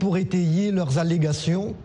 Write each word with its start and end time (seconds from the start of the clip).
pour 0.00 0.16
étayer 0.16 0.72
leurs 0.72 0.98
allégations 0.98 1.76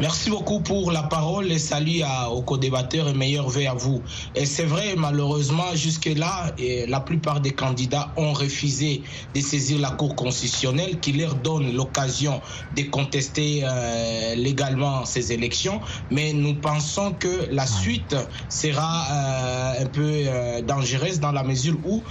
Merci 0.00 0.30
beaucoup 0.30 0.60
pour 0.60 0.92
la 0.92 1.02
parole 1.02 1.50
et 1.50 1.58
salut 1.58 2.02
aux 2.30 2.42
co-débatteurs 2.42 3.08
et 3.08 3.14
meilleurs 3.14 3.48
vœux 3.48 3.66
à 3.66 3.74
vous. 3.74 4.00
Et 4.36 4.46
c'est 4.46 4.64
vrai, 4.64 4.94
malheureusement, 4.96 5.74
jusque-là, 5.74 6.54
la 6.86 7.00
plupart 7.00 7.40
des 7.40 7.50
candidats 7.50 8.12
ont 8.16 8.32
refusé 8.32 9.02
de 9.34 9.40
saisir 9.40 9.80
la 9.80 9.90
Cour 9.90 10.14
constitutionnelle 10.14 11.00
qui 11.00 11.12
leur 11.14 11.34
donne 11.34 11.74
l'occasion 11.74 12.40
de 12.76 12.82
contester 12.82 13.62
euh, 13.64 14.36
légalement 14.36 15.04
ces 15.04 15.32
élections. 15.32 15.80
Mais 16.12 16.32
nous 16.32 16.54
pensons 16.54 17.12
que 17.12 17.48
la 17.50 17.66
suite 17.66 18.14
sera 18.48 19.04
euh, 19.10 19.82
un 19.82 19.86
peu 19.86 20.12
euh, 20.26 20.62
dangereuse 20.62 21.18
dans 21.18 21.32
la 21.32 21.42
mesure 21.42 21.76
où 21.84 22.04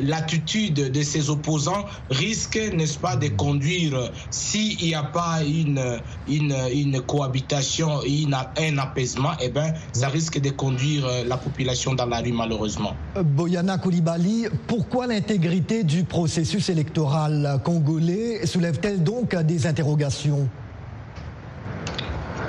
l'attitude 0.00 0.92
de 0.92 1.02
ces 1.02 1.28
opposants 1.28 1.86
risque, 2.10 2.56
n'est-ce 2.72 2.98
pas, 2.98 3.16
de 3.16 3.28
conduire, 3.28 4.12
s'il 4.30 4.76
n'y 4.78 4.94
a 4.94 5.02
pas 5.02 5.42
une, 5.42 6.00
une 6.28 6.54
une 6.83 6.83
cohabitation 6.92 8.00
et 8.04 8.26
un 8.58 8.78
apaisement, 8.78 9.32
eh 9.40 9.48
ben, 9.48 9.74
ça 9.92 10.08
risque 10.08 10.40
de 10.40 10.50
conduire 10.50 11.06
euh, 11.06 11.24
la 11.26 11.36
population 11.36 11.94
dans 11.94 12.06
la 12.06 12.20
rue 12.20 12.32
malheureusement. 12.32 12.94
Euh, 13.16 13.22
Boyana 13.22 13.78
Koulibaly, 13.78 14.46
pourquoi 14.66 15.06
l'intégrité 15.06 15.84
du 15.84 16.04
processus 16.04 16.68
électoral 16.68 17.60
congolais 17.64 18.46
soulève-t-elle 18.46 19.02
donc 19.02 19.34
des 19.36 19.66
interrogations? 19.66 20.48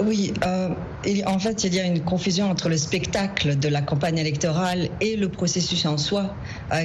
Oui, 0.04 0.34
euh, 0.46 0.70
en 1.26 1.40
fait, 1.40 1.64
il 1.64 1.74
y 1.74 1.80
a 1.80 1.86
une 1.86 2.02
confusion 2.02 2.50
entre 2.50 2.70
le 2.70 2.78
spectacle 2.78 3.58
de 3.58 3.68
la 3.70 3.82
campagne 3.82 4.18
électorale 4.18 4.90
et 5.00 5.16
le 5.16 5.30
processus 5.30 5.86
en 5.86 5.98
soi, 5.98 6.22
euh, 6.22 6.26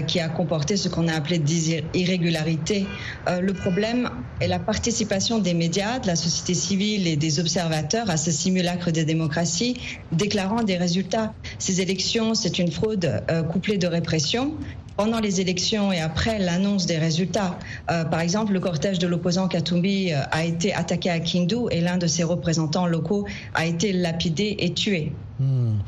qui 0.06 0.20
a 0.20 0.28
comporté 0.28 0.76
ce 0.76 0.88
qu'on 0.88 1.08
a 1.08 1.14
appelé 1.14 1.38
des 1.38 1.82
irrégularités. 1.94 2.86
Euh, 3.28 3.40
le 3.40 3.52
problème 3.52 4.10
est 4.40 4.48
la 4.48 4.58
participation 4.58 5.38
des 5.38 5.54
médias, 5.54 5.98
de 5.98 6.06
la 6.06 6.16
société 6.16 6.54
civile 6.54 7.06
et 7.06 7.16
des 7.16 7.40
observateurs 7.40 8.10
à 8.10 8.16
ce 8.16 8.30
simulacre 8.30 8.90
de 8.90 9.02
démocratie, 9.02 9.76
déclarant 10.12 10.62
des 10.62 10.76
résultats. 10.76 11.32
Ces 11.58 11.80
élections, 11.80 12.34
c'est 12.34 12.58
une 12.58 12.70
fraude 12.70 13.22
couplée 13.50 13.78
de 13.78 13.86
répression 13.86 14.54
pendant 15.00 15.20
les 15.20 15.40
élections 15.40 15.92
et 15.92 15.98
après 15.98 16.38
l'annonce 16.38 16.84
des 16.84 16.98
résultats. 16.98 17.58
Euh, 17.90 18.04
par 18.04 18.20
exemple, 18.20 18.52
le 18.52 18.60
cortège 18.60 18.98
de 18.98 19.06
l'opposant 19.06 19.48
Katumbi 19.48 20.12
euh, 20.12 20.20
a 20.30 20.44
été 20.44 20.74
attaqué 20.74 21.08
à 21.08 21.20
Kindu 21.20 21.70
et 21.70 21.80
l'un 21.80 21.96
de 21.96 22.06
ses 22.06 22.22
représentants 22.22 22.86
locaux 22.86 23.26
a 23.54 23.64
été 23.64 23.94
lapidé 23.94 24.56
et 24.58 24.74
tué. 24.74 25.12
Hmm. 25.38 25.78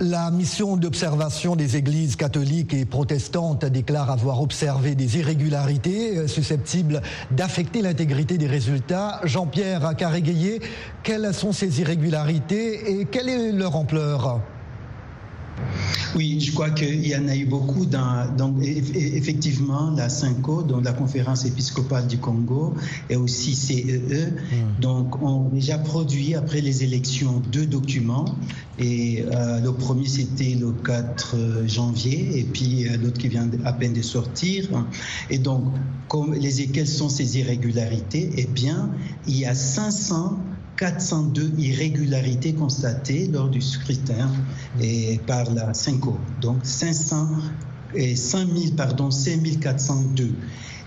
La 0.00 0.32
mission 0.32 0.76
d'observation 0.76 1.54
des 1.54 1.76
églises 1.76 2.16
catholiques 2.16 2.74
et 2.74 2.84
protestantes 2.84 3.64
déclare 3.64 4.10
avoir 4.10 4.42
observé 4.42 4.96
des 4.96 5.18
irrégularités 5.18 6.18
euh, 6.18 6.26
susceptibles 6.26 7.00
d'affecter 7.30 7.80
l'intégrité 7.80 8.36
des 8.36 8.48
résultats. 8.48 9.20
Jean-Pierre 9.22 9.94
Carrégayé, 9.96 10.60
quelles 11.04 11.32
sont 11.32 11.52
ces 11.52 11.80
irrégularités 11.80 12.98
et 12.98 13.04
quelle 13.04 13.28
est 13.28 13.52
leur 13.52 13.76
ampleur? 13.76 14.40
Oui, 16.14 16.40
je 16.40 16.52
crois 16.52 16.70
qu'il 16.70 17.06
y 17.06 17.16
en 17.16 17.28
a 17.28 17.36
eu 17.36 17.44
beaucoup. 17.44 17.86
Dans, 17.86 18.26
donc, 18.36 18.56
effectivement, 18.62 19.90
la 19.90 20.08
CINCO, 20.08 20.62
donc 20.62 20.84
la 20.84 20.92
Conférence 20.92 21.44
épiscopale 21.44 22.06
du 22.06 22.18
Congo, 22.18 22.74
et 23.10 23.16
aussi 23.16 23.54
CEE, 23.54 24.00
e, 24.10 24.26
hmm. 24.28 24.80
donc, 24.80 25.22
ont 25.22 25.48
déjà 25.52 25.78
produit, 25.78 26.34
après 26.34 26.60
les 26.60 26.84
élections, 26.84 27.42
deux 27.50 27.66
documents. 27.66 28.26
Et 28.78 29.24
euh, 29.32 29.60
le 29.60 29.72
premier, 29.72 30.06
c'était 30.06 30.54
le 30.54 30.72
4 30.72 31.64
janvier, 31.66 32.38
et 32.38 32.44
puis 32.44 32.86
euh, 32.86 32.96
l'autre 32.96 33.18
qui 33.18 33.28
vient 33.28 33.48
à 33.64 33.72
peine 33.72 33.92
de 33.92 34.02
sortir. 34.02 34.68
Et 35.30 35.38
donc, 35.38 35.64
comme 36.08 36.34
les, 36.34 36.66
quelles 36.68 36.88
sont 36.88 37.08
ces 37.08 37.38
irrégularités? 37.38 38.30
Eh 38.36 38.46
bien, 38.46 38.90
il 39.26 39.36
y 39.38 39.46
a 39.46 39.54
500 39.54 40.38
402 40.76 41.52
irrégularités 41.58 42.52
constatées 42.54 43.28
lors 43.32 43.48
du 43.48 43.60
scrutin 43.60 44.30
et 44.80 45.20
par 45.26 45.50
la 45.52 45.72
CINCO. 45.74 46.18
Donc 46.40 46.64
500 46.64 47.28
et 47.94 48.16
5000, 48.16 48.74
pardon, 48.74 49.10
5402. 49.10 50.34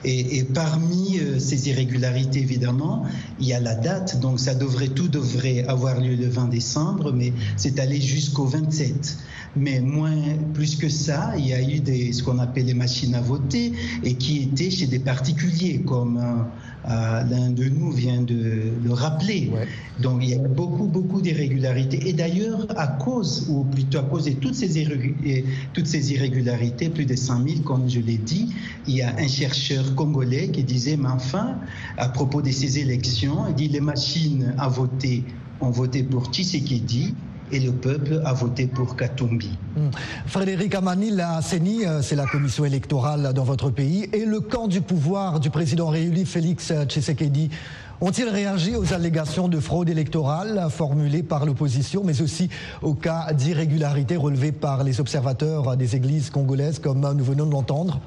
Et, 0.07 0.38
et 0.38 0.44
parmi 0.45 1.19
euh, 1.19 1.38
ces 1.38 1.68
irrégularités, 1.68 2.40
évidemment, 2.40 3.03
il 3.41 3.47
y 3.47 3.53
a 3.53 3.59
la 3.59 3.75
date. 3.75 4.22
Donc 4.22 4.40
ça 4.40 4.56
devrait, 4.56 4.88
tout 4.88 5.09
devrait 5.09 5.66
avoir 5.68 6.00
lieu 6.00 6.16
le 6.16 6.28
20 6.28 6.47
décembre, 6.47 7.12
mais 7.12 7.34
c'est 7.57 7.78
allé 7.78 8.00
jusqu'au 8.00 8.46
27. 8.46 9.17
Mais 9.57 9.81
moins, 9.81 10.16
plus 10.53 10.78
que 10.78 10.88
ça, 10.88 11.34
il 11.38 11.47
y 11.47 11.53
a 11.53 11.62
eu 11.62 11.81
des, 11.81 12.13
ce 12.13 12.23
qu'on 12.23 12.40
appelle 12.40 12.67
les 12.67 12.73
machines 12.73 13.16
à 13.16 13.22
voter 13.22 13.73
et 14.03 14.13
qui 14.13 14.44
étaient 14.44 14.69
chez 14.69 14.88
des 14.88 15.00
particuliers, 15.00 15.81
comme 15.85 16.17
euh, 16.17 17.23
l'un 17.29 17.50
de 17.50 17.66
nous 17.66 17.91
vient 17.91 18.22
de 18.22 18.72
le 18.84 18.94
rappeler. 18.94 19.51
Donc 20.00 20.19
il 20.22 20.29
y 20.29 20.35
a 20.35 20.38
beaucoup, 20.38 20.85
beaucoup 20.85 21.22
d'irrégularités. 21.22 22.07
Et 22.07 22.13
d'ailleurs, 22.13 22.66
à 22.78 22.88
cause, 22.88 23.47
ou 23.50 23.63
plutôt 23.63 24.00
à 24.00 24.03
cause 24.03 24.25
de 24.25 24.31
toutes 24.31 24.56
ces, 24.56 24.88
toutes 25.73 25.88
ces 25.88 26.13
irrégularités, 26.13 26.90
plus 26.90 27.06
de 27.06 27.16
100 27.16 27.47
000, 27.47 27.59
comme 27.62 27.90
je 27.90 28.00
l'ai 28.00 28.17
dit, 28.17 28.53
il 28.88 28.96
y 28.96 29.01
a 29.01 29.13
un 29.17 29.28
chercheur 29.28 29.96
congolais 29.97 30.50
qui 30.50 30.63
disait, 30.63 30.96
mais 30.96 31.09
enfin, 31.09 31.58
à 31.97 32.08
propos 32.08 32.41
de 32.41 32.52
ces 32.52 32.80
élections, 32.80 33.40
il 33.50 33.56
dit 33.56 33.68
les 33.68 33.81
machines 33.81 34.56
à 34.58 34.69
voter 34.69 35.25
ont 35.59 35.72
voté 35.72 36.03
pour 36.03 36.28
Tshisekedi, 36.28 37.16
et 37.52 37.59
le 37.59 37.72
peuple 37.72 38.22
a 38.25 38.34
voté 38.34 38.68
pour 38.68 38.96
Katumbi. 38.96 39.58
Hmm. 39.75 39.90
Frédéric 40.25 40.75
Amani, 40.75 41.12
la 41.12 41.41
CENI, 41.41 41.85
euh, 41.85 42.02
c'est 42.02 42.16
la 42.16 42.25
commission 42.25 42.66
électorale 42.66 43.31
dans 43.34 43.44
votre 43.44 43.69
pays, 43.69 44.09
et 44.13 44.25
le 44.25 44.40
camp 44.41 44.68
du 44.68 44.81
pouvoir 44.81 45.40
du 45.40 45.50
président 45.50 45.88
réélu 45.88 46.25
Félix 46.25 46.74
Tshisekedi 46.88 47.50
ont-ils 48.00 48.29
réagi 48.29 48.75
aux 48.75 48.94
allégations 48.94 49.47
de 49.47 49.59
fraude 49.59 49.90
électorale 49.90 50.68
formulées 50.69 51.24
par 51.24 51.46
l'opposition, 51.46 52.03
mais 52.06 52.22
aussi 52.22 52.50
aux 52.81 52.94
cas 52.94 53.34
d'irrégularité 53.34 54.18
relevés 54.18 54.52
par 54.52 54.84
les 54.84 55.00
observateurs 55.00 55.75
des 55.78 55.96
églises 55.96 56.29
congolaises, 56.29 56.79
comme 56.79 57.02
nous 57.16 57.24
venons 57.24 57.47
de 57.47 57.52
l'entendre? 57.52 58.00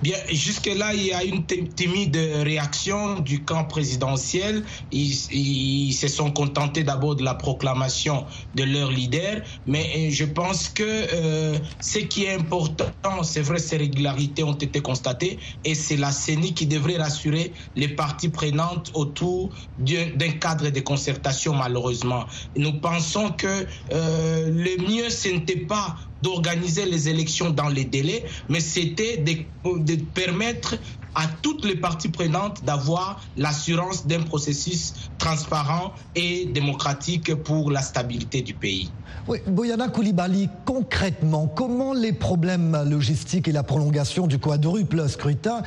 Bien, 0.00 0.16
jusque-là, 0.30 0.94
il 0.94 1.06
y 1.06 1.12
a 1.12 1.24
une 1.24 1.44
timide 1.44 2.16
réaction 2.16 3.18
du 3.18 3.42
camp 3.42 3.64
présidentiel. 3.64 4.62
Ils, 4.92 5.92
se 5.92 6.06
sont 6.06 6.30
contentés 6.30 6.84
d'abord 6.84 7.16
de 7.16 7.24
la 7.24 7.34
proclamation 7.34 8.24
de 8.54 8.62
leur 8.62 8.92
leader, 8.92 9.42
mais 9.66 9.90
euh, 9.96 10.10
je 10.10 10.24
pense 10.24 10.68
que 10.68 10.84
euh, 10.84 11.58
ce 11.80 11.98
qui 11.98 12.24
est 12.24 12.34
important, 12.34 13.24
c'est 13.24 13.40
vrai, 13.40 13.58
ces 13.58 13.76
régularités 13.76 14.44
ont 14.44 14.54
été 14.54 14.80
constatées 14.80 15.38
et 15.64 15.74
c'est 15.74 15.96
la 15.96 16.12
CENI 16.12 16.54
qui 16.54 16.66
devrait 16.66 16.98
rassurer 16.98 17.52
les 17.74 17.88
parties 17.88 18.28
prenantes 18.28 18.92
autour 18.94 19.50
d'un 19.78 20.30
cadre 20.40 20.70
de 20.70 20.80
concertation, 20.80 21.54
malheureusement. 21.54 22.24
Nous 22.56 22.80
pensons 22.80 23.30
que 23.30 23.66
euh, 23.92 24.50
le 24.50 24.88
mieux, 24.88 25.10
ce 25.10 25.28
n'était 25.28 25.56
pas 25.56 25.96
d'organiser 26.22 26.86
les 26.86 27.08
élections 27.08 27.50
dans 27.50 27.68
les 27.68 27.84
délais, 27.84 28.24
mais 28.48 28.60
c'était 28.60 29.18
de, 29.18 29.94
permettre 30.14 30.76
à 31.14 31.26
toutes 31.42 31.64
les 31.64 31.76
parties 31.76 32.08
prenantes 32.08 32.64
d'avoir 32.64 33.22
l'assurance 33.36 34.06
d'un 34.06 34.22
processus 34.22 34.94
transparent 35.18 35.92
et 36.14 36.46
démocratique 36.46 37.34
pour 37.34 37.70
la 37.70 37.82
stabilité 37.82 38.42
du 38.42 38.54
pays. 38.54 38.90
Oui, 39.26 39.38
Boyana 39.46 39.88
Koulibaly, 39.88 40.48
concrètement, 40.64 41.46
comment 41.48 41.92
les 41.92 42.12
problèmes 42.12 42.84
logistiques 42.88 43.48
et 43.48 43.52
la 43.52 43.62
prolongation 43.62 44.26
du 44.26 44.38
quadruple 44.38 45.08
scrutin 45.08 45.62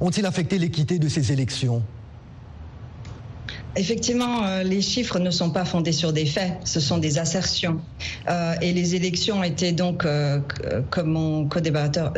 ont-ils 0.00 0.26
affecté 0.26 0.58
l'équité 0.58 0.98
de 0.98 1.08
ces 1.08 1.32
élections? 1.32 1.82
Effectivement, 3.74 4.44
euh, 4.44 4.62
les 4.62 4.82
chiffres 4.82 5.18
ne 5.18 5.30
sont 5.30 5.50
pas 5.50 5.64
fondés 5.64 5.92
sur 5.92 6.12
des 6.12 6.26
faits, 6.26 6.52
ce 6.64 6.78
sont 6.78 6.98
des 6.98 7.18
assertions. 7.18 7.80
Euh, 8.28 8.54
et 8.60 8.72
les 8.72 8.94
élections 8.94 9.42
étaient 9.42 9.72
donc, 9.72 10.04
euh, 10.04 10.40
comme 10.90 11.12
mon 11.12 11.48
co-débatteur 11.48 12.12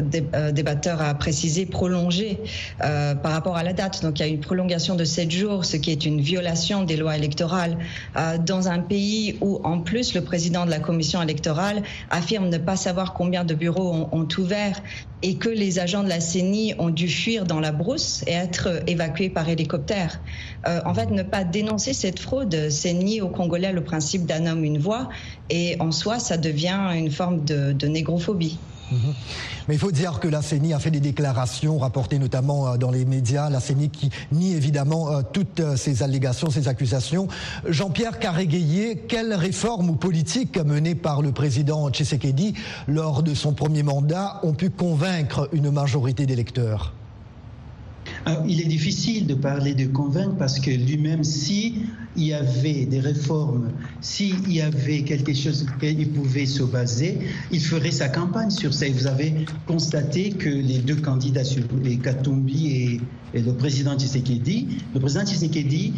débatteur 0.52 1.00
a 1.00 1.14
précisé, 1.14 1.66
prolongées 1.66 2.40
par 2.78 3.32
rapport 3.32 3.56
à 3.56 3.62
la 3.62 3.72
date. 3.72 4.02
Donc 4.02 4.18
il 4.18 4.22
y 4.22 4.24
a 4.24 4.28
une 4.28 4.40
prolongation 4.40 4.96
de 4.96 5.04
sept 5.04 5.30
jours, 5.30 5.64
ce 5.64 5.76
qui 5.76 5.90
est 5.90 6.04
une 6.04 6.20
violation 6.20 6.82
des 6.82 6.96
lois 6.96 7.16
électorales 7.16 7.78
dans 8.46 8.68
un 8.68 8.80
pays 8.80 9.38
où, 9.40 9.60
en 9.64 9.80
plus, 9.80 10.14
le 10.14 10.22
président 10.22 10.64
de 10.66 10.70
la 10.70 10.80
commission 10.80 11.22
électorale 11.22 11.82
affirme 12.10 12.48
ne 12.48 12.58
pas 12.58 12.76
savoir 12.76 13.14
combien 13.14 13.44
de 13.44 13.54
bureaux 13.54 14.08
ont 14.10 14.28
ouvert 14.38 14.82
et 15.24 15.38
que 15.38 15.48
les 15.48 15.78
agents 15.78 16.02
de 16.02 16.08
la 16.10 16.20
CENI 16.20 16.74
ont 16.78 16.90
dû 16.90 17.08
fuir 17.08 17.46
dans 17.46 17.58
la 17.58 17.72
brousse 17.72 18.22
et 18.26 18.32
être 18.32 18.82
évacués 18.86 19.30
par 19.30 19.48
hélicoptère. 19.48 20.20
en 20.66 20.92
fait, 20.92 21.10
ne 21.10 21.22
pas 21.22 21.44
dénoncer 21.44 21.94
cette 21.94 22.18
fraude. 22.18 22.68
C'est 22.68 22.92
nier 22.92 23.22
aux 23.22 23.30
Congolais 23.30 23.72
le 23.72 23.82
principe 23.82 24.26
d'un 24.26 24.44
homme, 24.46 24.64
une 24.64 24.76
voix. 24.76 25.08
Et 25.48 25.76
en 25.80 25.92
soi, 25.92 26.18
ça 26.18 26.36
devient 26.36 26.90
une 26.94 27.10
forme 27.10 27.42
de, 27.42 27.86
négrophobie. 27.86 28.60
Mhm. 28.92 29.14
Mais 29.68 29.74
il 29.74 29.80
faut 29.80 29.90
dire 29.90 30.20
que 30.20 30.28
la 30.28 30.42
CENI 30.42 30.74
a 30.74 30.78
fait 30.78 30.90
des 30.90 31.00
déclarations 31.00 31.78
rapportées 31.78 32.18
notamment 32.18 32.68
euh, 32.68 32.76
dans 32.76 32.90
les 32.90 33.04
médias, 33.04 33.48
la 33.50 33.60
CENI 33.60 33.90
qui 33.90 34.10
nie 34.32 34.54
évidemment 34.54 35.10
euh, 35.10 35.22
toutes 35.32 35.60
euh, 35.60 35.76
ces 35.76 36.02
allégations, 36.02 36.50
ces 36.50 36.68
accusations. 36.68 37.28
Jean-Pierre 37.66 38.18
Carré-Gaillet, 38.18 39.04
quelles 39.08 39.34
réformes 39.34 39.90
ou 39.90 39.96
politiques 39.96 40.58
menées 40.58 40.94
par 40.94 41.22
le 41.22 41.32
président 41.32 41.90
Tshisekedi 41.90 42.54
lors 42.86 43.22
de 43.22 43.34
son 43.34 43.52
premier 43.52 43.82
mandat 43.82 44.40
ont 44.42 44.52
pu 44.52 44.70
convaincre 44.70 45.48
une 45.52 45.70
majorité 45.70 46.26
d'électeurs? 46.26 46.92
Il 48.46 48.60
est 48.60 48.68
difficile 48.68 49.26
de 49.26 49.34
parler 49.34 49.74
de 49.74 49.86
convaincre 49.86 50.36
parce 50.38 50.60
que 50.60 50.70
lui-même, 50.70 51.24
si 51.24 51.86
il 52.16 52.24
y 52.24 52.32
avait 52.32 52.86
des 52.86 53.00
réformes, 53.00 53.72
s'il 54.00 54.50
y 54.52 54.60
avait 54.60 55.02
quelque 55.02 55.34
chose 55.34 55.66
qu'il 55.80 56.12
pouvait 56.12 56.46
se 56.46 56.62
baser, 56.62 57.18
il 57.50 57.60
ferait 57.60 57.90
sa 57.90 58.08
campagne 58.08 58.50
sur 58.50 58.72
ça. 58.72 58.86
Et 58.86 58.92
vous 58.92 59.06
avez 59.06 59.46
constaté 59.66 60.30
que 60.30 60.48
les 60.48 60.78
deux 60.78 60.96
candidats, 60.96 61.42
Katumbi 62.02 62.66
et, 62.68 63.00
et 63.32 63.42
le 63.42 63.54
président 63.56 63.98
Tshisekedi, 63.98 64.68
le 64.94 65.00
président 65.00 65.24
Tshisekedi 65.24 65.94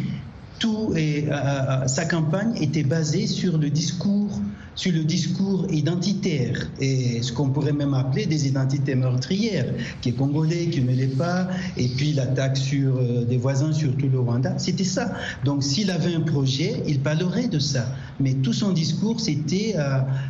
tout 0.59 0.93
euh, 0.95 0.97
euh, 0.97 1.87
sa 1.87 2.05
campagne 2.05 2.55
était 2.61 2.83
basée 2.83 3.27
sur 3.27 3.57
le 3.57 3.69
discours 3.69 4.39
sur 4.75 4.91
le 4.91 5.03
discours 5.03 5.65
identitaire 5.71 6.69
et 6.79 7.23
ce 7.23 7.31
qu'on 7.31 7.49
pourrait 7.49 7.73
même 7.73 7.95
appeler 7.95 8.27
des 8.27 8.47
identités 8.47 8.93
meurtrières, 8.93 9.73
qui 10.01 10.09
est 10.09 10.11
congolais, 10.11 10.67
qui 10.67 10.81
ne 10.81 10.93
l'est 10.93 11.17
pas, 11.17 11.47
et 11.77 11.87
puis 11.87 12.13
l'attaque 12.13 12.57
sur 12.57 12.95
euh, 12.95 13.25
des 13.25 13.37
voisins, 13.37 13.73
surtout 13.73 14.07
le 14.07 14.19
Rwanda. 14.19 14.53
C'était 14.59 14.83
ça. 14.83 15.15
Donc 15.43 15.63
s'il 15.63 15.89
avait 15.89 16.13
un 16.13 16.21
projet, 16.21 16.83
il 16.85 16.99
parlerait 16.99 17.47
de 17.47 17.57
ça. 17.57 17.87
Mais 18.19 18.33
tout 18.33 18.53
son 18.53 18.71
discours, 18.71 19.19
c'était 19.19 19.75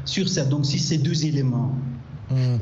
sur 0.06 0.30
ça. 0.30 0.46
Donc 0.46 0.66
si 0.66 0.80
ces 0.80 0.98
deux 0.98 1.26
éléments, 1.26 1.76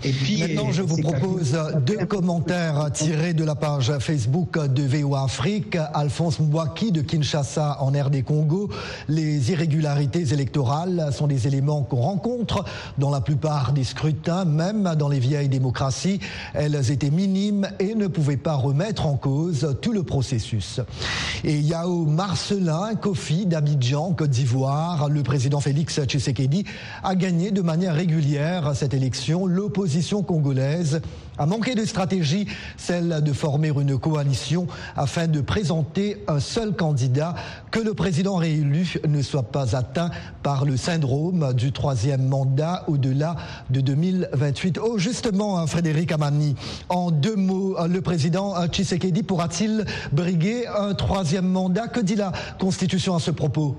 Et 0.03 0.11
puis, 0.11 0.39
Maintenant, 0.39 0.71
je 0.71 0.83
vous 0.83 0.97
propose 0.97 1.57
deux 1.85 2.05
commentaires 2.05 2.91
tirés 2.93 3.33
de 3.33 3.43
la 3.43 3.55
page 3.55 3.91
Facebook 3.99 4.59
de 4.59 4.83
VOA 4.83 5.23
Afrique. 5.23 5.77
Alphonse 5.93 6.39
Mbouaki 6.39 6.91
de 6.91 7.01
Kinshasa 7.01 7.77
en 7.81 7.87
RD 7.87 8.23
Congo. 8.23 8.69
Les 9.07 9.51
irrégularités 9.51 10.33
électorales 10.33 11.09
sont 11.11 11.25
des 11.25 11.47
éléments 11.47 11.81
qu'on 11.81 12.01
rencontre 12.01 12.63
dans 12.99 13.09
la 13.09 13.21
plupart 13.21 13.71
des 13.71 13.83
scrutins, 13.83 14.45
même 14.45 14.93
dans 14.99 15.09
les 15.09 15.19
vieilles 15.19 15.49
démocraties. 15.49 16.19
Elles 16.53 16.91
étaient 16.91 17.09
minimes 17.09 17.67
et 17.79 17.95
ne 17.95 18.05
pouvaient 18.05 18.37
pas 18.37 18.55
remettre 18.55 19.07
en 19.07 19.15
cause 19.15 19.75
tout 19.81 19.93
le 19.93 20.03
processus. 20.03 20.79
Et 21.43 21.57
Yao 21.57 22.05
Marcelin 22.05 22.93
Kofi 22.95 23.47
d'Abidjan, 23.47 24.13
Côte 24.13 24.29
d'Ivoire, 24.29 25.09
le 25.09 25.23
président 25.23 25.59
Félix 25.59 25.99
Tshisekedi 26.01 26.65
a 27.03 27.15
gagné 27.15 27.49
de 27.49 27.61
manière 27.61 27.95
régulière 27.95 28.75
cette 28.75 28.93
élection 28.93 29.47
l'opposition 29.55 30.21
congolaise 30.21 31.01
a 31.37 31.45
manqué 31.45 31.75
de 31.75 31.85
stratégie, 31.85 32.47
celle 32.77 33.21
de 33.23 33.33
former 33.33 33.69
une 33.69 33.97
coalition 33.97 34.67
afin 34.95 35.27
de 35.27 35.41
présenter 35.41 36.23
un 36.27 36.39
seul 36.39 36.75
candidat, 36.75 37.35
que 37.71 37.79
le 37.79 37.93
président 37.93 38.35
réélu 38.35 38.95
ne 39.07 39.21
soit 39.21 39.51
pas 39.51 39.75
atteint 39.75 40.11
par 40.43 40.65
le 40.65 40.77
syndrome 40.77 41.53
du 41.53 41.71
troisième 41.71 42.25
mandat 42.25 42.83
au-delà 42.87 43.35
de 43.69 43.81
2028. 43.81 44.79
Oh, 44.81 44.97
justement, 44.97 45.65
Frédéric 45.67 46.11
Amani, 46.11 46.55
en 46.89 47.11
deux 47.11 47.35
mots, 47.35 47.75
le 47.87 48.01
président 48.01 48.53
Tshisekedi 48.67 49.23
pourra-t-il 49.23 49.85
briguer 50.11 50.67
un 50.67 50.93
troisième 50.93 51.47
mandat? 51.47 51.87
Que 51.87 52.01
dit 52.01 52.15
la 52.15 52.31
Constitution 52.59 53.15
à 53.15 53.19
ce 53.19 53.31
propos? 53.31 53.75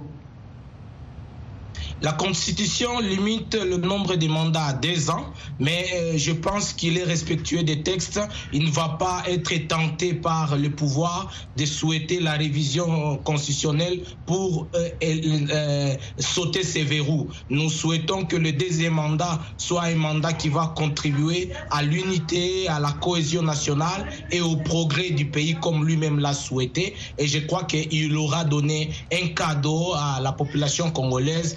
La 2.02 2.12
Constitution 2.12 3.00
limite 3.00 3.54
le 3.54 3.78
nombre 3.78 4.16
de 4.16 4.26
mandats 4.28 4.66
à 4.66 4.72
deux 4.74 5.08
ans, 5.08 5.32
mais 5.58 5.86
euh, 5.94 6.18
je 6.18 6.32
pense 6.32 6.74
qu'il 6.74 6.98
est 6.98 7.04
respectueux 7.04 7.62
des 7.62 7.82
textes. 7.82 8.20
Il 8.52 8.66
ne 8.66 8.70
va 8.70 8.96
pas 8.98 9.22
être 9.26 9.66
tenté 9.66 10.12
par 10.12 10.56
le 10.56 10.70
pouvoir 10.70 11.32
de 11.56 11.64
souhaiter 11.64 12.20
la 12.20 12.32
révision 12.32 13.16
constitutionnelle 13.24 14.02
pour 14.26 14.68
euh, 14.74 14.88
euh, 15.02 15.94
sauter 16.18 16.62
ces 16.64 16.82
verrous. 16.82 17.28
Nous 17.48 17.70
souhaitons 17.70 18.26
que 18.26 18.36
le 18.36 18.52
deuxième 18.52 18.94
mandat 18.94 19.40
soit 19.56 19.84
un 19.84 19.94
mandat 19.94 20.34
qui 20.34 20.50
va 20.50 20.74
contribuer 20.76 21.50
à 21.70 21.82
l'unité, 21.82 22.68
à 22.68 22.78
la 22.78 22.92
cohésion 22.92 23.42
nationale 23.42 24.06
et 24.30 24.42
au 24.42 24.56
progrès 24.56 25.10
du 25.10 25.26
pays 25.30 25.56
comme 25.62 25.86
lui-même 25.86 26.18
l'a 26.18 26.34
souhaité. 26.34 26.94
Et 27.16 27.26
je 27.26 27.38
crois 27.38 27.64
qu'il 27.64 28.14
aura 28.16 28.44
donné 28.44 28.90
un 29.12 29.28
cadeau 29.28 29.94
à 29.94 30.20
la 30.20 30.32
population 30.32 30.90
congolaise 30.90 31.56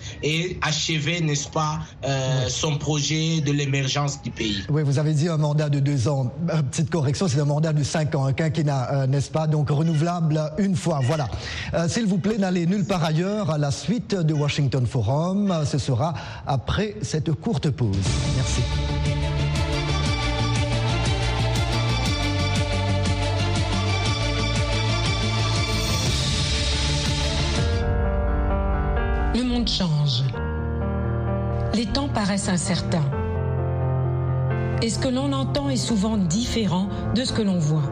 achever, 0.62 1.22
n'est-ce 1.22 1.48
pas, 1.48 1.80
euh, 2.06 2.48
son 2.48 2.78
projet 2.78 3.42
de 3.42 3.52
l'émergence 3.52 4.22
du 4.22 4.32
pays. 4.32 4.64
Oui, 4.70 4.84
vous 4.84 5.00
avez 5.00 5.14
dit 5.14 5.28
un 5.28 5.38
mandat 5.38 5.70
de 5.70 5.80
deux 5.80 6.08
ans. 6.08 6.32
Euh, 6.50 6.62
petite 6.64 6.90
correction, 6.90 7.28
c'est 7.28 7.40
un 7.40 7.46
mandat 7.46 7.74
de 7.74 7.84
cinq 7.84 8.16
ans, 8.16 8.26
un 8.26 8.34
quinquennat, 8.34 8.90
euh, 8.92 9.08
n'est-ce 9.08 9.32
pas? 9.32 9.48
Donc 9.48 9.70
renouvelable 9.70 10.42
une 10.58 10.76
fois. 10.76 11.00
Voilà. 11.04 11.28
S'il 11.88 12.06
vous 12.06 12.18
plaît, 12.18 12.38
n'allez 12.38 12.66
nulle 12.66 12.86
part 12.86 13.04
ailleurs. 13.04 13.50
À 13.50 13.58
la 13.58 13.72
suite 13.72 14.16
de 14.16 14.34
Washington 14.34 14.86
Forum, 14.86 15.54
ce 15.66 15.78
sera 15.78 16.14
après 16.46 16.96
cette 17.02 17.32
courte 17.32 17.70
pause. 17.70 17.98
Merci. 18.36 18.62
Paraissent 32.14 32.50
incertains. 32.50 33.06
Et 34.82 34.90
ce 34.90 35.00
que 35.00 35.08
l'on 35.08 35.34
entend 35.34 35.70
est 35.70 35.78
souvent 35.78 36.18
différent 36.18 36.88
de 37.16 37.24
ce 37.24 37.34
que 37.34 37.42
l'on 37.42 37.60
voit. 37.60 37.92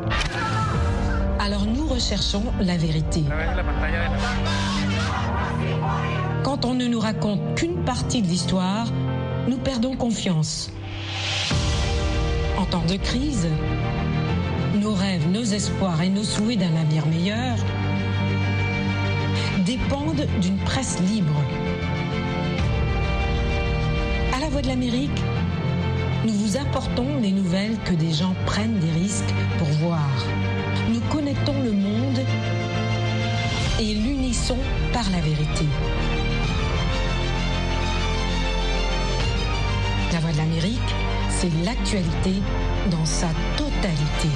Alors 1.40 1.66
nous 1.66 1.86
recherchons 1.86 2.44
la 2.60 2.78
vérité. 2.78 3.24
Quand 6.44 6.66
on 6.66 6.74
ne 6.74 6.86
nous 6.88 7.00
raconte 7.00 7.56
qu'une 7.56 7.84
partie 7.84 8.22
de 8.22 8.28
l'histoire, 8.28 8.88
nous 9.48 9.58
perdons 9.58 9.96
confiance. 9.96 10.72
En 12.58 12.66
temps 12.66 12.86
de 12.88 12.96
crise, 12.96 13.48
nos 14.80 14.94
rêves, 14.94 15.30
nos 15.30 15.44
espoirs 15.44 16.02
et 16.02 16.10
nos 16.10 16.24
souhaits 16.24 16.60
d'un 16.60 16.76
avenir 16.76 17.06
meilleur 17.08 17.56
dépendent 19.66 20.26
d'une 20.42 20.58
presse 20.58 21.00
libre 21.02 21.36
de 24.50 24.68
l'Amérique, 24.68 25.24
nous 26.26 26.32
vous 26.32 26.58
apportons 26.58 27.18
les 27.22 27.32
nouvelles 27.32 27.78
que 27.84 27.94
des 27.94 28.14
gens 28.14 28.34
prennent 28.46 28.80
des 28.80 28.92
risques 28.92 29.34
pour 29.58 29.68
voir. 29.68 30.10
Nous 30.90 31.02
connectons 31.12 31.62
le 31.62 31.74
monde 31.74 32.20
et 33.80 33.94
l'unissons 33.94 34.58
par 34.94 35.04
la 35.12 35.20
vérité. 35.20 35.66
La 40.14 40.20
Voix 40.20 40.32
de 40.32 40.38
l'Amérique, 40.38 40.96
c'est 41.30 41.52
l'actualité 41.66 42.42
dans 42.90 43.06
sa 43.06 43.28
totalité. 43.58 44.30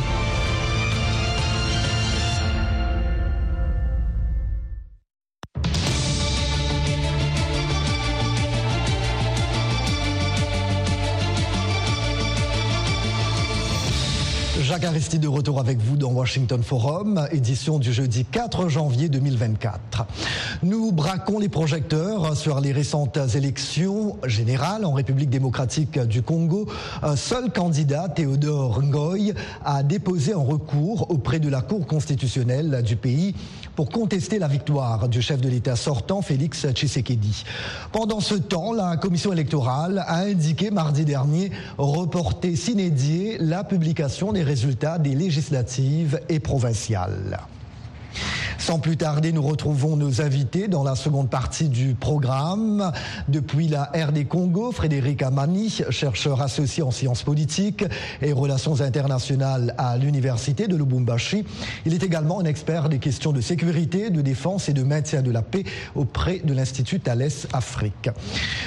Jacques 14.71 14.85
Aristide 14.85 15.23
de 15.23 15.27
retour 15.27 15.59
avec 15.59 15.79
vous 15.79 15.97
dans 15.97 16.13
Washington 16.13 16.63
Forum, 16.63 17.27
édition 17.33 17.77
du 17.77 17.91
jeudi 17.91 18.23
4 18.23 18.69
janvier 18.69 19.09
2024. 19.09 20.05
Nous 20.63 20.93
braquons 20.93 21.39
les 21.39 21.49
projecteurs 21.49 22.37
sur 22.37 22.61
les 22.61 22.71
récentes 22.71 23.19
élections 23.35 24.15
générales 24.25 24.85
en 24.85 24.93
République 24.93 25.29
démocratique 25.29 25.99
du 25.99 26.21
Congo. 26.21 26.69
Un 27.03 27.17
seul 27.17 27.51
candidat, 27.51 28.07
Théodore 28.07 28.81
Ngoy, 28.81 29.33
a 29.65 29.83
déposé 29.83 30.31
un 30.31 30.37
recours 30.37 31.11
auprès 31.11 31.39
de 31.39 31.49
la 31.49 31.61
Cour 31.61 31.85
constitutionnelle 31.85 32.81
du 32.81 32.95
pays 32.95 33.35
pour 33.75 33.89
contester 33.89 34.39
la 34.39 34.47
victoire 34.47 35.09
du 35.09 35.21
chef 35.21 35.41
de 35.41 35.49
l'État 35.49 35.75
sortant, 35.75 36.21
Félix 36.21 36.65
Tshisekedi. 36.71 37.43
Pendant 37.91 38.19
ce 38.19 38.35
temps, 38.35 38.73
la 38.73 38.97
commission 38.97 39.33
électorale 39.33 40.03
a 40.07 40.19
indiqué 40.19 40.71
mardi 40.71 41.05
dernier 41.05 41.51
reporter 41.77 42.55
s'inédier 42.55 43.37
la 43.39 43.63
publication 43.63 44.31
des 44.31 44.43
résultats 44.43 44.61
résultats 44.61 44.99
des 44.99 45.15
législatives 45.15 46.19
et 46.29 46.39
provinciales. 46.39 47.39
Sans 48.61 48.77
plus 48.77 48.95
tarder, 48.95 49.31
nous 49.31 49.41
retrouvons 49.41 49.97
nos 49.97 50.21
invités 50.21 50.67
dans 50.67 50.83
la 50.83 50.95
seconde 50.95 51.31
partie 51.31 51.67
du 51.67 51.95
programme. 51.95 52.91
Depuis 53.27 53.67
la 53.67 53.85
RD 53.85 54.27
Congo, 54.27 54.71
Frédéric 54.71 55.23
Amani, 55.23 55.81
chercheur 55.89 56.43
associé 56.43 56.83
en 56.83 56.91
sciences 56.91 57.23
politiques 57.23 57.83
et 58.21 58.31
relations 58.31 58.79
internationales 58.81 59.73
à 59.79 59.97
l'Université 59.97 60.67
de 60.67 60.75
Lubumbashi. 60.75 61.43
Il 61.87 61.95
est 61.95 62.03
également 62.03 62.39
un 62.39 62.45
expert 62.45 62.87
des 62.87 62.99
questions 62.99 63.31
de 63.31 63.41
sécurité, 63.41 64.11
de 64.11 64.21
défense 64.21 64.69
et 64.69 64.73
de 64.73 64.83
maintien 64.83 65.23
de 65.23 65.31
la 65.31 65.41
paix 65.41 65.63
auprès 65.95 66.37
de 66.37 66.53
l'Institut 66.53 66.99
Thales 66.99 67.31
Afrique. 67.53 68.11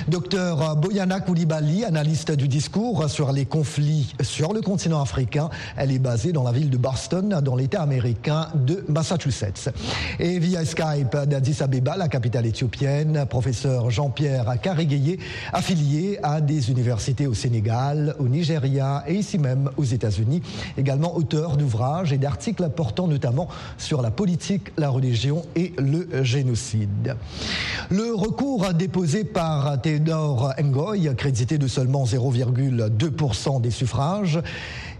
Docteur 0.09 0.75
Boyana 0.75 1.21
Koulibaly, 1.21 1.85
analyste 1.85 2.33
du 2.33 2.49
discours 2.49 3.09
sur 3.09 3.31
les 3.31 3.47
conflits 3.47 4.13
sur 4.23 4.55
le 4.55 4.61
continent 4.61 5.01
africain. 5.01 5.51
Elle 5.77 5.93
est 5.93 6.01
basée 6.01 6.33
dans 6.33 6.43
la 6.43 6.51
ville 6.51 6.71
de 6.71 6.79
Boston, 6.79 7.41
dans 7.41 7.55
l'État 7.55 7.83
américain 7.83 8.49
de 8.57 8.85
Massachusetts. 8.89 9.71
Et 10.19 10.38
via 10.38 10.64
Skype 10.64 11.17
d'Addis 11.26 11.62
Abeba, 11.62 11.97
la 11.97 12.09
capitale 12.09 12.47
éthiopienne, 12.47 13.26
professeur 13.29 13.91
Jean-Pierre 13.91 14.61
Karigeye, 14.61 15.19
affilié 15.53 16.19
à 16.23 16.41
des 16.41 16.71
universités 16.71 17.26
au 17.26 17.35
Sénégal, 17.35 18.14
au 18.19 18.29
Nigeria 18.29 19.05
et 19.07 19.14
ici 19.14 19.38
même 19.38 19.71
aux 19.76 19.85
États-Unis. 19.85 20.43
Également 20.79 21.17
auteur 21.17 21.57
d'ouvrages 21.57 22.12
et 22.12 22.19
d'articles 22.19 22.69
portant 22.71 23.07
notamment 23.07 23.49
sur 23.79 24.03
la 24.03 24.11
politique, 24.11 24.73
la 24.76 24.88
religion 24.88 25.43
et 25.57 25.73
le 25.79 26.23
génocide. 26.23 27.17
Le 27.91 28.14
recours 28.14 28.73
déposé 28.75 29.25
par 29.25 29.81
Théodore 29.81 30.55
Ngoy, 30.62 31.14
crédité 31.17 31.59
de 31.59 31.67
seulement 31.67 32.05
0,2% 32.05 33.61
des 33.61 33.71
suffrages, 33.71 34.41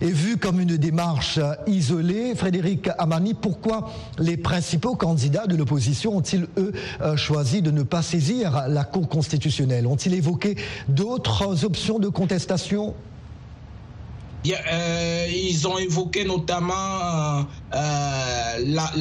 est 0.00 0.11
vu 0.11 0.37
comme 0.37 0.61
une 0.61 0.76
démarche 0.76 1.38
isolée. 1.67 2.35
Frédéric 2.35 2.88
Amani, 2.99 3.35
pourquoi 3.35 3.91
les 4.19 4.37
principaux 4.64 4.94
candidats 4.94 5.47
de 5.47 5.56
l'opposition 5.56 6.16
ont-ils, 6.16 6.47
eux, 6.56 6.73
euh, 7.02 7.18
choisi 7.18 7.61
de 7.61 7.71
ne 7.71 7.83
pas 7.83 8.00
saisir 8.00 8.64
la 8.66 8.83
Cour 8.83 9.11
constitutionnelle? 9.11 9.87
Ont-ils 9.87 10.14
évoqué 10.14 10.56
d'autres 10.88 11.66
options 11.66 11.99
de 11.99 12.09
contestation? 12.09 12.94
Euh, 14.53 15.27
ils 15.33 15.67
ont 15.67 15.79
évoqué 15.79 16.25
notamment 16.25 17.47
euh, 17.75 18.59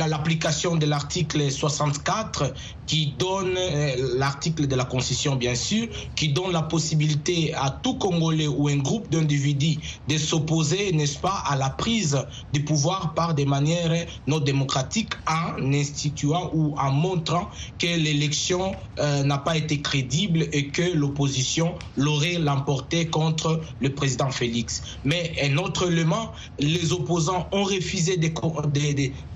l'application 0.07 0.77
de 0.77 0.85
l'article 0.85 1.51
64 1.51 2.53
qui 2.85 3.15
donne, 3.17 3.55
euh, 3.57 4.15
l'article 4.17 4.67
de 4.67 4.75
la 4.75 4.85
Constitution 4.85 5.35
bien 5.35 5.55
sûr, 5.55 5.87
qui 6.15 6.29
donne 6.29 6.51
la 6.51 6.61
possibilité 6.61 7.53
à 7.55 7.69
tout 7.71 7.97
Congolais 7.97 8.47
ou 8.47 8.69
un 8.69 8.77
groupe 8.77 9.09
d'individus 9.09 9.79
de 10.07 10.17
s'opposer, 10.17 10.93
n'est-ce 10.93 11.19
pas, 11.19 11.43
à 11.45 11.57
la 11.57 11.69
prise 11.69 12.25
du 12.53 12.63
pouvoir 12.63 13.13
par 13.13 13.33
des 13.33 13.45
manières 13.45 14.05
non 14.27 14.39
démocratiques 14.39 15.13
en 15.27 15.73
instituant 15.73 16.51
ou 16.53 16.75
en 16.77 16.91
montrant 16.91 17.49
que 17.79 17.87
l'élection 17.87 18.73
n'a 18.97 19.37
pas 19.37 19.57
été 19.57 19.81
crédible 19.81 20.47
et 20.51 20.69
que 20.69 20.81
l'opposition 20.93 21.75
l'aurait 21.97 22.37
l'emporté 22.39 23.09
contre 23.09 23.61
le 23.79 23.93
président 23.93 24.29
Félix. 24.29 24.81
Mais 25.03 25.32
un 25.41 25.57
autre 25.57 25.91
élément, 25.91 26.31
les 26.59 26.91
opposants 26.93 27.47
ont 27.51 27.63
refusé 27.63 28.17
de, 28.17 28.29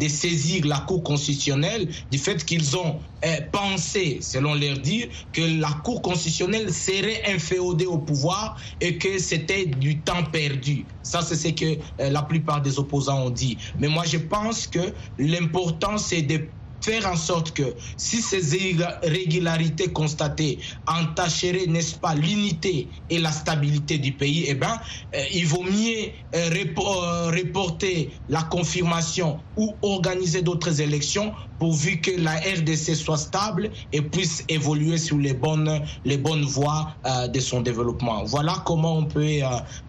saisir 0.07 0.65
la 0.65 0.79
Cour 0.79 1.03
constitutionnelle 1.03 1.89
du 2.11 2.17
fait 2.17 2.43
qu'ils 2.45 2.77
ont 2.77 2.99
euh, 3.25 3.37
pensé, 3.51 4.19
selon 4.21 4.53
leur 4.55 4.77
dire, 4.79 5.07
que 5.33 5.41
la 5.59 5.71
Cour 5.83 6.01
constitutionnelle 6.01 6.73
serait 6.73 7.23
inféodée 7.27 7.85
au 7.85 7.97
pouvoir 7.97 8.57
et 8.81 8.97
que 8.97 9.17
c'était 9.19 9.65
du 9.65 9.99
temps 9.99 10.23
perdu. 10.31 10.85
Ça, 11.03 11.21
c'est 11.21 11.35
ce 11.35 11.49
que 11.49 11.79
euh, 11.99 12.09
la 12.09 12.21
plupart 12.21 12.61
des 12.61 12.79
opposants 12.79 13.25
ont 13.25 13.29
dit. 13.29 13.57
Mais 13.79 13.87
moi, 13.87 14.03
je 14.05 14.17
pense 14.17 14.67
que 14.67 14.93
l'important, 15.17 15.97
c'est 15.97 16.21
de 16.21 16.41
faire 16.81 17.07
en 17.07 17.15
sorte 17.15 17.51
que 17.51 17.75
si 17.97 18.21
ces 18.21 18.55
irrégularités 18.55 19.91
constatées 19.91 20.59
entacheraient, 20.87 21.67
n'est-ce 21.67 21.95
pas, 21.95 22.15
l'unité 22.15 22.87
et 23.09 23.19
la 23.19 23.31
stabilité 23.31 23.97
du 23.97 24.11
pays, 24.13 24.45
eh 24.47 24.53
bien, 24.53 24.79
euh, 25.15 25.23
il 25.33 25.45
vaut 25.45 25.63
mieux 25.63 26.11
euh, 26.35 26.49
euh, 26.79 27.31
reporter 27.31 28.11
la 28.29 28.43
confirmation 28.43 29.39
ou 29.55 29.73
organiser 29.81 30.41
d'autres 30.41 30.81
élections 30.81 31.33
pourvu 31.59 31.99
que 32.01 32.11
la 32.11 32.35
RDC 32.35 32.95
soit 32.95 33.17
stable 33.17 33.71
et 33.91 34.01
puisse 34.01 34.43
évoluer 34.47 34.97
sur 34.97 35.17
les 35.17 35.33
bonnes, 35.33 35.81
les 36.05 36.17
bonnes 36.17 36.45
voies 36.45 36.93
de 37.33 37.39
son 37.39 37.61
développement. 37.61 38.23
Voilà 38.25 38.61
comment 38.65 38.97
on 38.97 39.05
peut 39.05 39.39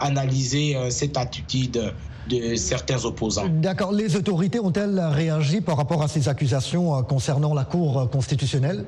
analyser 0.01 0.77
cette 0.91 1.19
attitude 1.19 1.93
de 2.29 2.57
certains 2.57 3.05
opposants. 3.05 3.49
D'accord. 3.49 3.93
Les 3.93 4.17
autorités 4.17 4.61
ont-elles 4.61 5.01
réagi 5.01 5.61
par 5.61 5.77
rapport 5.77 6.03
à 6.03 6.09
ces 6.09 6.29
accusations 6.29 6.97
euh, 6.97 7.03
concernant 7.03 7.55
la 7.55 7.65
Cour 7.65 8.09
constitutionnelle? 8.11 8.85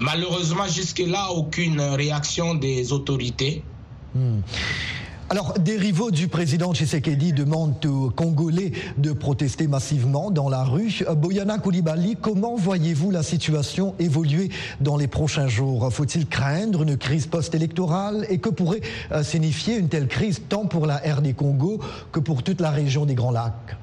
Malheureusement, 0.00 0.66
jusque-là, 0.66 1.30
aucune 1.30 1.80
réaction 1.80 2.54
des 2.54 2.92
autorités. 2.92 3.62
Hmm. 4.14 4.40
Alors, 5.30 5.54
des 5.58 5.78
rivaux 5.78 6.10
du 6.10 6.28
président 6.28 6.74
Tshisekedi 6.74 7.32
demandent 7.32 7.84
aux 7.86 8.10
Congolais 8.10 8.72
de 8.98 9.12
protester 9.12 9.66
massivement 9.66 10.30
dans 10.30 10.50
la 10.50 10.64
rue. 10.64 11.02
Boyana 11.16 11.58
Koulibaly, 11.58 12.16
comment 12.20 12.56
voyez-vous 12.56 13.10
la 13.10 13.22
situation 13.22 13.94
évoluer 13.98 14.50
dans 14.82 14.98
les 14.98 15.06
prochains 15.06 15.48
jours? 15.48 15.90
Faut-il 15.90 16.26
craindre 16.26 16.82
une 16.82 16.98
crise 16.98 17.26
post-électorale? 17.26 18.26
Et 18.28 18.36
que 18.36 18.50
pourrait 18.50 18.82
euh, 19.12 19.22
signifier 19.22 19.78
une 19.78 19.88
telle 19.88 20.08
crise 20.08 20.42
tant 20.46 20.66
pour 20.66 20.84
la 20.84 20.96
RD 20.96 21.34
Congo 21.34 21.80
que 22.12 22.20
pour 22.20 22.42
toute 22.42 22.60
la 22.60 22.70
région 22.70 23.06
des 23.06 23.14
Grands 23.14 23.32
Lacs? 23.32 23.76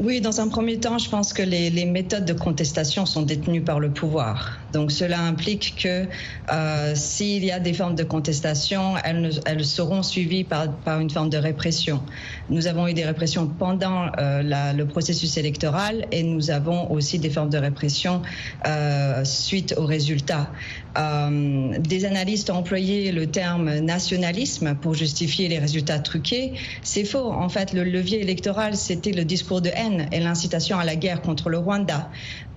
Oui, 0.00 0.20
dans 0.20 0.40
un 0.40 0.46
premier 0.46 0.78
temps, 0.78 0.96
je 0.98 1.10
pense 1.10 1.32
que 1.32 1.42
les, 1.42 1.84
méthodes 1.84 2.24
de 2.24 2.32
contestation 2.32 3.04
sont 3.04 3.22
détenues 3.22 3.62
par 3.62 3.80
le 3.80 3.90
pouvoir. 3.90 4.56
Donc 4.72 4.92
cela 4.92 5.20
implique 5.20 5.76
que 5.82 6.06
euh, 6.52 6.94
s'il 6.94 7.44
y 7.44 7.50
a 7.50 7.58
des 7.58 7.72
formes 7.72 7.94
de 7.94 8.04
contestation, 8.04 8.94
elles, 9.04 9.64
seront 9.64 10.02
suivies 10.02 10.44
par, 10.44 10.68
une 11.00 11.10
forme 11.10 11.30
de 11.30 11.38
répression. 11.38 12.02
Nous 12.50 12.66
avons 12.66 12.86
eu 12.86 12.94
des 12.94 13.04
répressions 13.04 13.46
pendant 13.46 14.06
euh, 14.18 14.72
le 14.72 14.84
processus 14.86 15.36
électoral 15.36 16.06
et 16.12 16.22
nous 16.22 16.50
avons 16.50 16.90
aussi 16.90 17.18
des 17.18 17.30
formes 17.30 17.50
de 17.50 17.58
répression 17.58 18.22
euh, 18.66 19.24
suite 19.24 19.74
aux 19.76 19.86
résultats. 19.86 20.50
Des 20.98 22.04
analystes 22.06 22.50
ont 22.50 22.56
employé 22.56 23.12
le 23.12 23.28
terme 23.28 23.78
nationalisme 23.78 24.74
pour 24.74 24.94
justifier 24.94 25.46
les 25.46 25.60
résultats 25.60 26.00
truqués. 26.00 26.54
C'est 26.82 27.04
faux. 27.04 27.30
En 27.30 27.48
fait, 27.48 27.72
le 27.72 27.84
levier 27.84 28.20
électoral, 28.20 28.74
c'était 28.74 29.12
le 29.12 29.24
discours 29.24 29.60
de 29.60 29.68
haine 29.68 30.08
et 30.10 30.18
l'incitation 30.18 30.76
à 30.76 30.84
la 30.84 30.96
guerre 30.96 31.22
contre 31.22 31.50
le 31.50 31.58
Rwanda. 31.58 32.10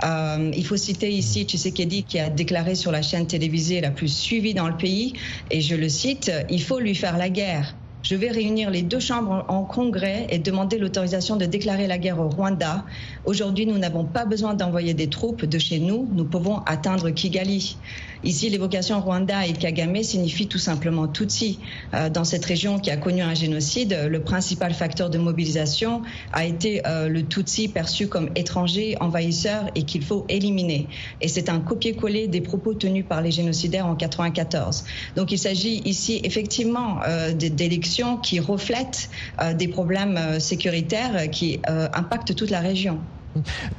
Il 0.03 0.65
faut 0.65 0.77
citer 0.77 1.11
ici 1.11 1.43
Tshisekedi 1.43 2.00
qui 2.03 2.19
a 2.19 2.29
déclaré 2.29 2.75
sur 2.75 2.91
la 2.91 3.01
chaîne 3.01 3.27
télévisée 3.27 3.81
la 3.81 3.91
plus 3.91 4.09
suivie 4.09 4.53
dans 4.53 4.67
le 4.67 4.77
pays, 4.77 5.13
et 5.49 5.61
je 5.61 5.75
le 5.75 5.89
cite, 5.89 6.31
il 6.49 6.61
faut 6.61 6.79
lui 6.79 6.95
faire 6.95 7.17
la 7.17 7.29
guerre. 7.29 7.75
Je 8.03 8.15
vais 8.15 8.31
réunir 8.31 8.71
les 8.71 8.81
deux 8.81 8.99
chambres 8.99 9.45
en 9.47 9.63
congrès 9.63 10.25
et 10.29 10.39
demander 10.39 10.79
l'autorisation 10.79 11.35
de 11.35 11.45
déclarer 11.45 11.85
la 11.85 11.99
guerre 11.99 12.19
au 12.19 12.29
Rwanda. 12.29 12.83
Aujourd'hui, 13.23 13.67
nous 13.67 13.77
n'avons 13.77 14.03
pas 14.03 14.25
besoin 14.25 14.55
d'envoyer 14.55 14.95
des 14.95 15.07
troupes 15.07 15.45
de 15.45 15.59
chez 15.59 15.79
nous. 15.79 16.09
Nous 16.11 16.25
pouvons 16.25 16.57
atteindre 16.65 17.11
Kigali. 17.11 17.77
Ici, 18.23 18.49
l'évocation 18.49 18.99
Rwanda 18.99 19.45
et 19.45 19.53
Kagame 19.53 20.01
signifie 20.01 20.47
tout 20.47 20.57
simplement 20.57 21.07
Tutsi. 21.07 21.59
Euh, 21.93 22.09
dans 22.09 22.23
cette 22.23 22.43
région 22.45 22.79
qui 22.79 22.89
a 22.89 22.97
connu 22.97 23.21
un 23.21 23.35
génocide, 23.35 23.95
le 24.09 24.21
principal 24.21 24.73
facteur 24.73 25.11
de 25.11 25.19
mobilisation 25.19 26.01
a 26.33 26.45
été 26.45 26.81
euh, 26.87 27.09
le 27.09 27.23
Tutsi 27.23 27.67
perçu 27.67 28.07
comme 28.07 28.29
étranger, 28.35 28.95
envahisseur 28.99 29.65
et 29.75 29.83
qu'il 29.83 30.03
faut 30.03 30.25
éliminer. 30.27 30.87
Et 31.21 31.27
c'est 31.27 31.49
un 31.49 31.59
copier-coller 31.59 32.27
des 32.27 32.41
propos 32.41 32.73
tenus 32.73 33.05
par 33.07 33.21
les 33.21 33.31
génocidaires 33.31 33.85
en 33.85 33.95
94. 33.95 34.83
Donc 35.15 35.31
il 35.31 35.37
s'agit 35.37 35.81
ici 35.85 36.21
effectivement 36.23 36.99
euh, 37.07 37.33
d'élections 37.33 38.17
qui 38.17 38.39
reflètent 38.39 39.09
des 39.55 39.67
problèmes 39.67 40.39
sécuritaires 40.39 41.29
qui 41.29 41.59
impactent 41.67 42.35
toute 42.35 42.49
la 42.49 42.59
région. 42.59 42.99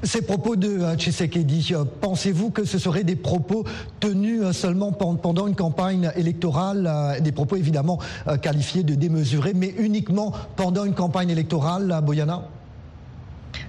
Ces 0.03 0.23
propos 0.23 0.57
de 0.57 0.69
euh, 0.69 0.97
Tshisekedi, 0.97 1.73
euh, 1.73 1.85
pensez-vous 2.01 2.51
que 2.51 2.65
ce 2.65 2.79
seraient 2.79 3.05
des 3.05 3.17
propos 3.17 3.65
tenus 4.01 4.43
euh, 4.43 4.53
seulement 4.53 4.93
pendant 4.93 5.47
une 5.47 5.55
campagne 5.55 6.11
électorale, 6.17 7.19
des 7.21 7.33
propos 7.33 7.57
évidemment 7.57 7.99
qualifiés 8.41 8.83
de 8.83 8.95
démesurés, 8.95 9.53
mais 9.55 9.75
uniquement 9.79 10.33
pendant 10.57 10.85
une 10.85 10.95
campagne 10.95 11.31
électorale, 11.31 12.01
Boyana 12.05 12.49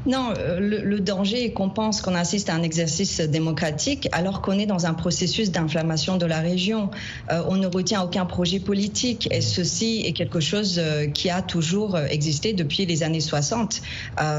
non, 0.05 0.33
euh, 0.37 0.59
le, 0.59 0.99
danger 0.99 1.45
est 1.45 1.51
qu'on 1.53 1.69
pense 1.69 2.01
qu'on 2.01 2.15
assiste 2.15 2.49
à 2.49 2.55
un 2.55 2.63
exercice 2.63 3.21
démocratique 3.21 4.09
alors 4.11 4.41
qu'on 4.41 4.59
est 4.59 4.65
dans 4.65 4.85
un 4.85 4.93
processus 4.93 5.51
d'inflammation 5.51 6.17
de 6.17 6.25
la 6.25 6.39
région. 6.39 6.89
Euh, 7.31 7.41
on 7.47 7.55
ne 7.55 7.67
retient 7.67 8.01
aucun 8.01 8.25
projet 8.25 8.59
politique 8.59 9.29
et 9.31 9.41
ceci 9.41 10.03
est 10.05 10.13
quelque 10.13 10.39
chose 10.39 10.77
euh, 10.77 11.07
qui 11.07 11.29
a 11.29 11.41
toujours 11.41 11.97
existé 11.97 12.53
depuis 12.53 12.85
les 12.85 13.03
années 13.03 13.21
60 13.21 13.81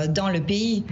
dans 0.09 0.28
le 0.28 0.40
pays. 0.40 0.85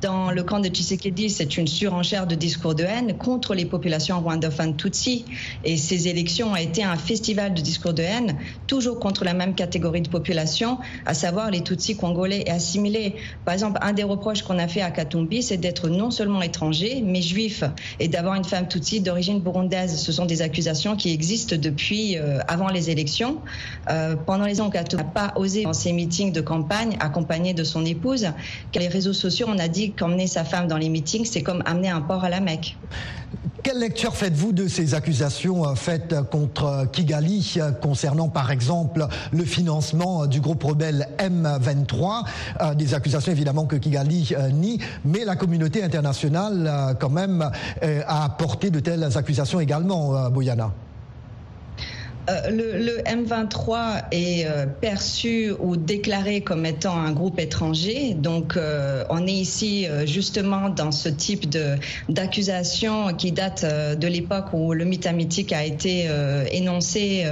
Dans 0.00 0.30
le 0.30 0.42
camp 0.42 0.60
de 0.60 0.68
Tshisekedi, 0.68 1.28
c'est 1.28 1.58
une 1.58 1.66
surenchère 1.66 2.26
de 2.26 2.34
discours 2.34 2.74
de 2.74 2.84
haine 2.84 3.18
contre 3.18 3.54
les 3.54 3.66
populations 3.66 4.18
rwandophones 4.18 4.74
Tutsi. 4.74 5.26
Et 5.62 5.76
ces 5.76 6.08
élections 6.08 6.52
ont 6.52 6.56
été 6.56 6.82
un 6.82 6.96
festival 6.96 7.52
de 7.52 7.60
discours 7.60 7.92
de 7.92 8.02
haine, 8.02 8.38
toujours 8.66 8.98
contre 8.98 9.24
la 9.24 9.34
même 9.34 9.54
catégorie 9.54 10.00
de 10.00 10.08
population, 10.08 10.78
à 11.04 11.12
savoir 11.12 11.50
les 11.50 11.60
Tutsis 11.62 11.96
congolais 11.96 12.44
et 12.46 12.50
assimilés. 12.50 13.16
Par 13.44 13.52
exemple, 13.52 13.78
un 13.82 13.92
des 13.92 14.02
reproches 14.02 14.42
qu'on 14.42 14.58
a 14.58 14.68
fait 14.68 14.80
à 14.80 14.90
Katumbi, 14.90 15.42
c'est 15.42 15.58
d'être 15.58 15.90
non 15.90 16.10
seulement 16.10 16.40
étranger, 16.40 17.02
mais 17.04 17.20
juif, 17.20 17.62
et 17.98 18.08
d'avoir 18.08 18.36
une 18.36 18.44
femme 18.44 18.68
Tutsi 18.68 19.02
d'origine 19.02 19.40
burundaise. 19.40 20.00
Ce 20.00 20.12
sont 20.12 20.24
des 20.24 20.40
accusations 20.40 20.96
qui 20.96 21.12
existent 21.12 21.56
depuis 21.60 22.16
euh, 22.16 22.38
avant 22.48 22.68
les 22.68 22.88
élections. 22.88 23.42
Euh, 23.90 24.16
pendant 24.16 24.46
les 24.46 24.62
ans, 24.62 24.70
Katumbi 24.70 25.04
n'a 25.04 25.10
pas 25.10 25.34
osé 25.36 25.64
dans 25.64 25.74
ses 25.74 25.92
meetings 25.92 26.32
de 26.32 26.40
campagne, 26.40 26.96
accompagné 27.00 27.52
de 27.52 27.64
son 27.64 27.84
épouse, 27.84 28.28
car 28.72 28.82
les 28.82 28.88
réseaux 28.88 29.12
sociaux, 29.12 29.46
on 29.46 29.58
a 29.58 29.68
dit 29.68 29.89
qu'emmener 29.96 30.26
sa 30.26 30.44
femme 30.44 30.66
dans 30.68 30.76
les 30.76 30.88
meetings, 30.88 31.24
c'est 31.24 31.42
comme 31.42 31.62
amener 31.66 31.88
un 31.88 32.00
porc 32.00 32.24
à 32.24 32.28
la 32.28 32.40
Mecque. 32.40 32.76
Quelle 33.62 33.78
lecture 33.78 34.16
faites-vous 34.16 34.52
de 34.52 34.68
ces 34.68 34.94
accusations 34.94 35.68
euh, 35.68 35.74
faites 35.74 36.14
contre 36.30 36.86
Kigali 36.90 37.58
concernant 37.82 38.28
par 38.28 38.50
exemple 38.50 39.06
le 39.32 39.44
financement 39.44 40.26
du 40.26 40.40
groupe 40.40 40.64
rebelle 40.64 41.08
M23 41.18 42.74
Des 42.74 42.94
accusations 42.94 43.32
évidemment 43.32 43.66
que 43.66 43.76
Kigali 43.76 44.34
nie, 44.52 44.78
mais 45.04 45.24
la 45.24 45.36
communauté 45.36 45.82
internationale 45.84 46.96
quand 46.98 47.10
même 47.10 47.50
a 47.82 48.24
apporté 48.24 48.70
de 48.70 48.80
telles 48.80 49.16
accusations 49.16 49.60
également, 49.60 50.30
Boyana. 50.30 50.72
Euh, 52.30 52.50
le, 52.50 53.02
M23 53.02 54.04
est 54.12 54.46
euh, 54.46 54.66
perçu 54.66 55.52
ou 55.58 55.76
déclaré 55.76 56.42
comme 56.42 56.66
étant 56.66 56.96
un 56.96 57.12
groupe 57.12 57.40
étranger. 57.40 58.14
Donc, 58.14 58.56
euh, 58.56 59.04
on 59.10 59.26
est 59.26 59.32
ici 59.32 59.86
justement 60.04 60.68
dans 60.68 60.92
ce 60.92 61.08
type 61.08 61.46
d'accusation 62.08 63.14
qui 63.14 63.32
date 63.32 63.64
de 63.64 64.06
l'époque 64.06 64.52
où 64.52 64.72
le 64.72 64.84
mythe 64.84 65.06
a 65.06 65.64
été 65.64 66.08
énoncé 66.52 67.26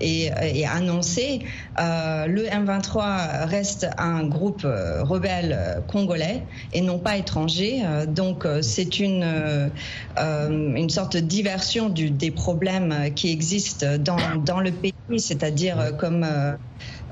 et, 0.00 0.66
annoncé. 0.66 1.40
le 1.78 2.46
M23 2.46 3.46
reste 3.46 3.88
un 3.98 4.24
groupe 4.24 4.66
rebelle 5.00 5.82
congolais 5.86 6.42
et 6.72 6.80
non 6.80 6.98
pas 6.98 7.16
étranger. 7.16 7.82
donc, 8.08 8.46
c'est 8.62 9.00
une, 9.00 9.70
une 10.18 10.90
sorte 10.90 11.14
de 11.14 11.20
diversion 11.20 11.88
des 11.88 12.30
problèmes 12.30 13.12
qui 13.14 13.30
existent 13.30 13.86
dans 13.98 14.17
dans, 14.44 14.60
le 14.60 14.72
pays, 14.72 14.92
c'est-à-dire 15.18 15.78
euh, 15.78 15.92
comme 15.92 16.24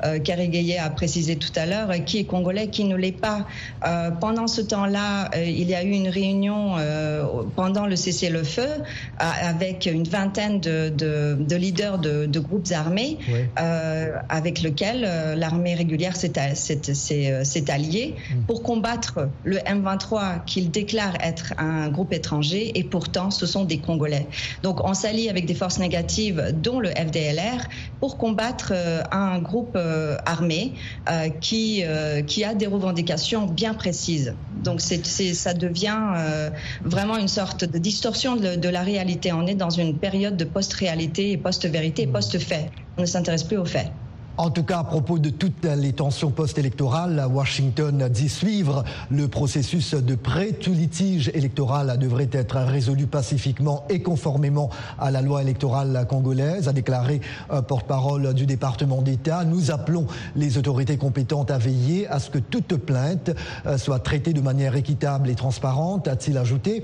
euh, 0.05 0.19
euh, 0.19 0.85
a 0.85 0.91
précisé 0.91 1.37
tout 1.37 1.53
à 1.57 1.67
l'heure, 1.67 1.91
qui 2.05 2.19
est 2.19 2.25
congolais, 2.25 2.69
qui 2.69 2.85
ne 2.85 2.97
l'est 2.97 3.13
pas. 3.13 3.47
Euh, 3.87 4.11
pendant 4.11 4.47
ce 4.47 4.61
temps-là, 4.61 5.31
euh, 5.35 5.45
il 5.45 5.69
y 5.69 5.75
a 5.75 5.83
eu 5.83 5.91
une 5.91 6.09
réunion 6.09 6.75
euh, 6.79 7.25
pendant 7.55 7.87
le 7.87 7.97
cessez-le-feu 7.97 8.69
avec 9.19 9.87
une 9.87 10.05
vingtaine 10.05 10.61
de, 10.61 10.91
de, 10.91 11.37
de 11.39 11.57
leaders 11.57 11.99
de, 11.99 12.27
de, 12.27 12.41
groupes 12.41 12.71
armés, 12.73 13.19
avec 14.29 14.61
lesquels 14.61 15.09
l'armée 15.37 15.75
régulière 15.75 16.17
s'est 16.17 17.71
alliée 17.71 18.15
mm. 18.15 18.41
pour 18.47 18.63
combattre 18.63 19.29
le 19.45 19.59
M23 19.59 20.45
qu'il 20.45 20.71
déclare 20.71 21.15
être 21.21 21.55
un 21.59 21.89
groupe 21.89 22.13
étranger 22.13 22.73
et 22.79 22.85
pourtant 22.85 23.31
ce 23.31 23.47
sont 23.47 23.65
des 23.65 23.79
Congolais. 23.79 24.27
Donc 24.63 24.85
on 24.85 24.95
s'allie 24.95 25.29
avec 25.29 25.47
des 25.47 25.55
forces 25.55 25.79
négatives, 25.79 26.53
dont 26.63 26.81
le 26.81 26.91
FDLR, 26.91 27.69
pour 28.01 28.19
combattre 28.19 28.73
un 29.13 29.39
groupe 29.39 29.77
euh, 29.86 29.86
armée 30.25 30.75
euh, 31.09 31.29
qui, 31.29 31.83
euh, 31.85 32.23
qui 32.23 32.45
a 32.45 32.55
des 32.55 32.67
revendications 32.67 33.47
bien 33.47 33.75
précises. 33.75 34.37
Donc 34.51 34.81
c'est, 34.81 35.05
ça 35.35 35.55
devient 35.55 35.99
vraiment 36.85 37.17
une 37.17 37.29
sorte 37.29 37.65
de 37.65 37.79
distorsion 37.79 38.37
de, 38.37 38.57
de 38.57 38.69
la 38.69 38.83
réalité. 38.83 39.33
On 39.33 39.47
est 39.47 39.55
dans 39.55 39.71
une 39.71 39.99
période 39.99 40.37
de 40.37 40.45
post-réalité, 40.45 41.37
post-vérité, 41.37 42.07
post-fait. 42.07 42.71
On 42.97 43.03
ne 43.03 43.07
s'intéresse 43.07 43.45
plus 43.45 43.59
aux 43.59 43.65
faits. 43.65 43.93
En 44.39 44.51
tout 44.51 44.65
cas, 44.65 44.81
à 44.81 44.85
propos 44.85 45.19
de 45.19 45.31
toutes 45.31 45.65
les 45.65 45.95
tensions 45.95 46.31
post-électorales, 46.31 47.27
Washington 47.33 48.07
dit 48.11 48.29
suivre 48.29 48.85
le 49.11 49.29
processus 49.29 49.95
de 49.95 50.15
prêt. 50.15 50.53
Tout 50.53 50.73
litige 50.73 51.31
électoral 51.33 51.99
devrait 51.99 52.29
être 52.33 52.59
résolu 52.59 53.07
pacifiquement 53.07 53.85
et 53.89 54.03
conformément 54.03 54.69
à 54.99 55.11
la 55.11 55.23
loi 55.23 55.41
électorale 55.41 56.07
congolaise, 56.07 56.69
a 56.69 56.75
déclaré 56.75 57.23
un 57.49 57.63
porte-parole 57.63 58.35
du 58.35 58.45
département 58.45 59.01
d'État. 59.01 59.45
Nous 59.45 59.71
appelons 59.71 60.07
les 60.35 60.59
autorités 60.59 60.99
compétentes 60.99 61.51
à 61.51 61.57
veiller 61.57 62.07
à 62.09 62.19
ce 62.19 62.29
que 62.29 62.39
toute 62.39 62.77
plainte 62.77 63.31
euh, 63.65 63.79
soit 63.79 64.01
traitée 64.01 64.35
de 64.35 64.43
manière 64.43 64.77
équitable 64.77 65.31
et 65.31 65.35
transparente, 65.35 66.09
a-t-il 66.09 66.37
ajouté. 66.37 66.83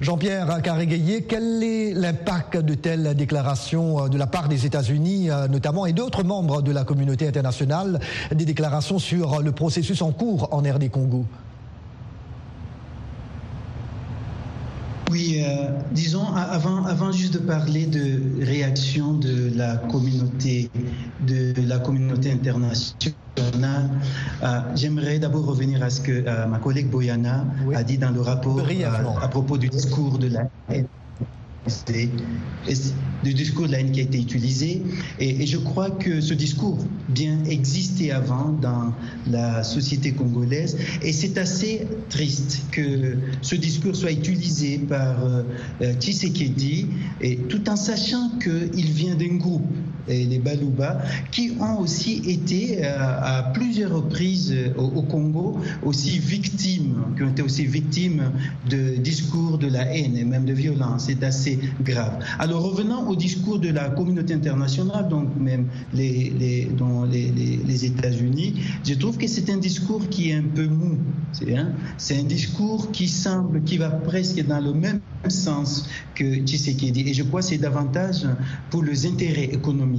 Jean-Pierre 0.00 0.62
Carrégayer, 0.62 1.22
quel 1.22 1.64
est 1.64 1.94
l'impact 1.94 2.58
de 2.58 2.74
telles 2.74 3.16
déclarations 3.16 4.04
euh, 4.04 4.08
de 4.08 4.18
la 4.18 4.28
part 4.28 4.48
des 4.48 4.66
États-Unis, 4.66 5.30
euh, 5.30 5.48
notamment, 5.48 5.84
et 5.84 5.92
d'autres 5.92 6.22
membres 6.22 6.62
de 6.62 6.70
la 6.70 6.84
communauté 6.92 7.26
internationale 7.26 7.98
des 8.34 8.44
déclarations 8.44 8.98
sur 8.98 9.40
le 9.40 9.52
processus 9.52 10.02
en 10.02 10.12
cours 10.12 10.48
en 10.52 10.60
RD 10.60 10.90
Congo. 10.90 11.24
Oui, 15.10 15.42
euh, 15.42 15.68
disons, 15.92 16.26
avant, 16.34 16.84
avant 16.84 17.12
juste 17.12 17.34
de 17.34 17.38
parler 17.38 17.86
de 17.86 18.44
réaction 18.44 19.14
de 19.14 19.50
la 19.54 19.76
communauté, 19.76 20.70
de 21.26 21.54
la 21.66 21.78
communauté 21.78 22.32
internationale, 22.32 23.90
euh, 24.42 24.60
j'aimerais 24.74 25.18
d'abord 25.18 25.46
revenir 25.46 25.82
à 25.82 25.88
ce 25.90 26.00
que 26.02 26.12
euh, 26.12 26.46
ma 26.46 26.58
collègue 26.58 26.88
Boyana 26.90 27.44
a 27.74 27.82
dit 27.84 27.98
dans 27.98 28.10
le 28.10 28.20
rapport 28.20 28.60
à 29.22 29.28
propos 29.28 29.56
du 29.58 29.68
discours 29.68 30.18
de 30.18 30.28
la 30.28 30.44
du 33.22 33.34
discours 33.34 33.66
de 33.66 33.72
la 33.72 33.80
haine 33.80 33.92
qui 33.92 34.00
a 34.00 34.02
été 34.02 34.18
utilisé. 34.18 34.82
Et, 35.18 35.46
je 35.46 35.58
crois 35.58 35.90
que 35.90 36.20
ce 36.20 36.34
discours 36.34 36.78
bien 37.08 37.38
existait 37.44 38.10
avant 38.10 38.50
dans 38.50 38.92
la 39.30 39.62
société 39.62 40.12
congolaise. 40.12 40.76
Et 41.02 41.12
c'est 41.12 41.38
assez 41.38 41.86
triste 42.08 42.62
que 42.72 43.16
ce 43.42 43.54
discours 43.54 43.94
soit 43.94 44.12
utilisé 44.12 44.78
par 44.78 45.24
euh, 45.24 45.44
Tshisekedi, 45.98 46.86
tout 47.48 47.68
en 47.68 47.76
sachant 47.76 48.30
qu'il 48.38 48.90
vient 48.90 49.14
d'un 49.14 49.36
groupe, 49.36 49.66
les 50.08 50.38
Balouba, 50.38 51.00
qui 51.30 51.52
ont 51.60 51.78
aussi 51.80 52.22
été 52.26 52.84
euh, 52.84 52.96
à 52.98 53.50
plusieurs 53.54 53.94
reprises 53.94 54.54
au, 54.76 54.84
au, 54.84 55.02
Congo 55.02 55.58
aussi 55.82 56.18
victimes, 56.18 57.14
qui 57.16 57.22
ont 57.22 57.30
été 57.30 57.42
aussi 57.42 57.66
victimes 57.66 58.32
de 58.68 58.96
discours 58.96 59.58
de 59.58 59.68
la 59.68 59.84
haine 59.94 60.16
et 60.16 60.24
même 60.24 60.44
de 60.44 60.52
violence. 60.52 61.04
C'est 61.06 61.22
assez 61.22 61.58
grave. 61.82 62.18
Alors 62.38 62.62
revenons 62.62 63.08
au 63.08 63.16
discours 63.16 63.58
de 63.58 63.70
la 63.70 63.90
communauté 63.90 64.34
internationale, 64.34 65.08
donc 65.08 65.28
même 65.38 65.66
les, 65.92 66.68
dans 66.76 67.04
les, 67.04 67.84
États-Unis, 67.84 68.54
je 68.84 68.94
trouve 68.94 69.16
que 69.16 69.26
c'est 69.26 69.50
un 69.50 69.56
discours 69.56 70.08
qui 70.08 70.30
est 70.30 70.34
un 70.34 70.44
peu 70.54 70.66
mou. 70.66 70.98
C'est 71.32 71.56
hein, 71.56 71.72
un 72.10 72.24
discours 72.24 72.90
qui 72.92 73.08
semble, 73.08 73.62
qui 73.64 73.78
va 73.78 73.90
presque 73.90 74.44
dans 74.46 74.60
le 74.60 74.72
même 74.72 75.00
sens 75.28 75.88
que 76.14 76.36
Tshisekedi. 76.36 77.08
Et 77.08 77.14
je 77.14 77.22
crois 77.22 77.40
que 77.40 77.46
c'est 77.46 77.58
davantage 77.58 78.26
pour 78.70 78.82
les 78.82 79.06
intérêts 79.06 79.44
économiques 79.44 79.91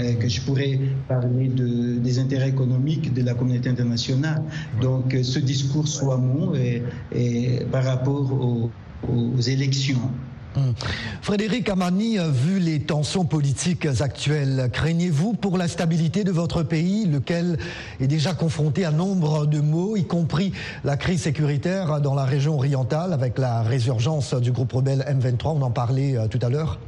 euh, 0.00 0.14
que 0.14 0.28
je 0.28 0.40
pourrais 0.40 0.78
parler 1.08 1.48
de, 1.48 1.98
des 1.98 2.18
intérêts 2.18 2.48
économiques 2.48 3.12
de 3.12 3.22
la 3.22 3.34
communauté 3.34 3.68
internationale. 3.68 4.42
Donc 4.80 5.16
ce 5.22 5.38
discours 5.38 5.88
soit 5.88 6.18
mou 6.18 6.54
et, 6.54 6.82
et 7.14 7.60
par 7.70 7.84
rapport 7.84 8.32
aux, 8.32 8.70
aux 9.08 9.40
élections. 9.40 10.10
Hum. 10.56 10.74
Frédéric 11.20 11.68
Amani, 11.68 12.16
vu 12.32 12.58
les 12.58 12.80
tensions 12.80 13.24
politiques 13.24 13.86
actuelles, 14.00 14.70
craignez-vous 14.72 15.34
pour 15.34 15.58
la 15.58 15.68
stabilité 15.68 16.24
de 16.24 16.32
votre 16.32 16.62
pays, 16.62 17.06
lequel 17.06 17.58
est 18.00 18.06
déjà 18.06 18.32
confronté 18.32 18.84
à 18.84 18.90
nombre 18.90 19.46
de 19.46 19.60
maux, 19.60 19.96
y 19.96 20.06
compris 20.06 20.52
la 20.84 20.96
crise 20.96 21.22
sécuritaire 21.22 22.00
dans 22.00 22.14
la 22.14 22.24
région 22.24 22.54
orientale 22.54 23.12
avec 23.12 23.38
la 23.38 23.62
résurgence 23.62 24.34
du 24.34 24.52
groupe 24.52 24.72
rebelle 24.72 25.04
M23, 25.08 25.58
on 25.58 25.62
en 25.62 25.70
parlait 25.70 26.16
euh, 26.16 26.28
tout 26.28 26.40
à 26.42 26.48
l'heure 26.48 26.78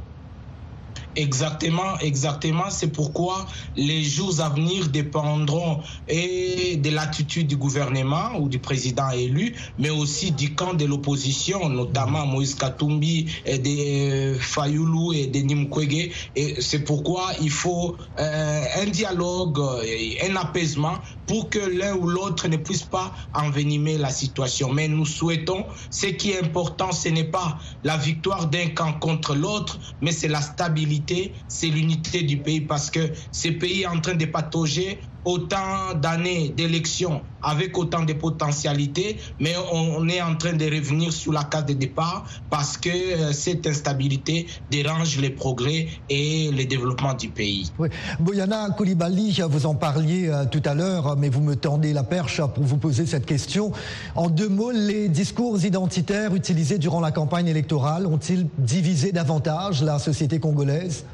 Exactement, 1.15 1.99
exactement. 1.99 2.69
C'est 2.69 2.91
pourquoi 2.91 3.45
les 3.75 4.01
jours 4.01 4.39
à 4.39 4.49
venir 4.49 4.87
dépendront 4.87 5.81
et 6.07 6.77
de 6.77 6.89
l'attitude 6.89 7.47
du 7.47 7.57
gouvernement 7.57 8.37
ou 8.39 8.47
du 8.47 8.59
président 8.59 9.09
élu, 9.11 9.57
mais 9.77 9.89
aussi 9.89 10.31
du 10.31 10.55
camp 10.55 10.73
de 10.73 10.85
l'opposition, 10.85 11.67
notamment 11.67 12.25
Moïse 12.25 12.55
Katumbi, 12.55 13.29
et 13.45 13.59
de 13.59 14.37
Fayoulou 14.39 15.11
et 15.11 15.27
de 15.27 15.39
Nimkwege. 15.39 16.11
Et 16.35 16.61
c'est 16.61 16.85
pourquoi 16.85 17.31
il 17.41 17.49
faut 17.49 17.97
euh, 18.17 18.63
un 18.81 18.85
dialogue, 18.85 19.59
un 19.59 20.35
apaisement 20.37 20.97
pour 21.31 21.49
que 21.49 21.59
l'un 21.59 21.95
ou 21.95 22.09
l'autre 22.09 22.49
ne 22.49 22.57
puisse 22.57 22.83
pas 22.83 23.15
envenimer 23.33 23.97
la 23.97 24.09
situation. 24.09 24.73
Mais 24.73 24.89
nous 24.89 25.05
souhaitons, 25.05 25.65
ce 25.89 26.07
qui 26.07 26.31
est 26.31 26.43
important, 26.43 26.91
ce 26.91 27.07
n'est 27.07 27.31
pas 27.31 27.57
la 27.83 27.95
victoire 27.95 28.49
d'un 28.49 28.67
camp 28.71 28.99
contre 28.99 29.33
l'autre, 29.33 29.79
mais 30.01 30.11
c'est 30.11 30.27
la 30.27 30.41
stabilité 30.41 31.37
c'est 31.47 31.67
l'unité 31.67 32.23
du 32.23 32.41
pays 32.41 32.61
parce 32.61 32.89
que 32.89 33.11
ce 33.31 33.47
pays 33.47 33.81
est 33.81 33.87
en 33.87 33.99
train 34.01 34.15
de 34.15 34.25
patauger 34.25 35.03
autant 35.25 35.93
d'années 36.01 36.49
d'élections 36.49 37.21
avec 37.43 37.77
autant 37.77 38.03
de 38.03 38.13
potentialités, 38.13 39.17
mais 39.39 39.55
on, 39.71 40.07
est 40.07 40.21
en 40.21 40.35
train 40.35 40.53
de 40.53 40.65
revenir 40.65 41.11
sur 41.11 41.33
la 41.33 41.43
case 41.43 41.65
de 41.65 41.73
départ 41.73 42.25
parce 42.49 42.77
que 42.77 42.89
euh, 42.89 43.31
cette 43.31 43.65
instabilité 43.65 44.47
dérange 44.69 45.17
les 45.17 45.29
progrès 45.29 45.87
et 46.09 46.51
le 46.51 46.65
développement 46.65 47.13
du 47.13 47.29
pays. 47.29 47.71
Oui. 47.79 47.89
Boyana 48.19 48.69
Koulibaly, 48.77 49.41
vous 49.49 49.65
en 49.65 49.75
parliez 49.75 50.27
euh, 50.27 50.45
tout 50.45 50.61
à 50.65 50.73
l'heure, 50.73 51.17
mais 51.17 51.29
vous 51.29 51.41
me 51.41 51.55
tendez 51.55 51.93
la 51.93 52.03
perche 52.03 52.41
pour 52.53 52.63
vous 52.63 52.77
poser 52.77 53.05
cette 53.05 53.25
question. 53.25 53.71
En 54.15 54.29
deux 54.29 54.49
mots, 54.49 54.71
les 54.71 55.09
discours 55.09 55.63
identitaires 55.63 56.35
utilisés 56.35 56.77
durant 56.77 56.99
la 56.99 57.11
campagne 57.11 57.47
électorale 57.47 58.05
ont-ils 58.05 58.47
divisé 58.57 59.11
davantage 59.11 59.83
la 59.83 59.99
société 59.99 60.39
congolaise? 60.39 61.05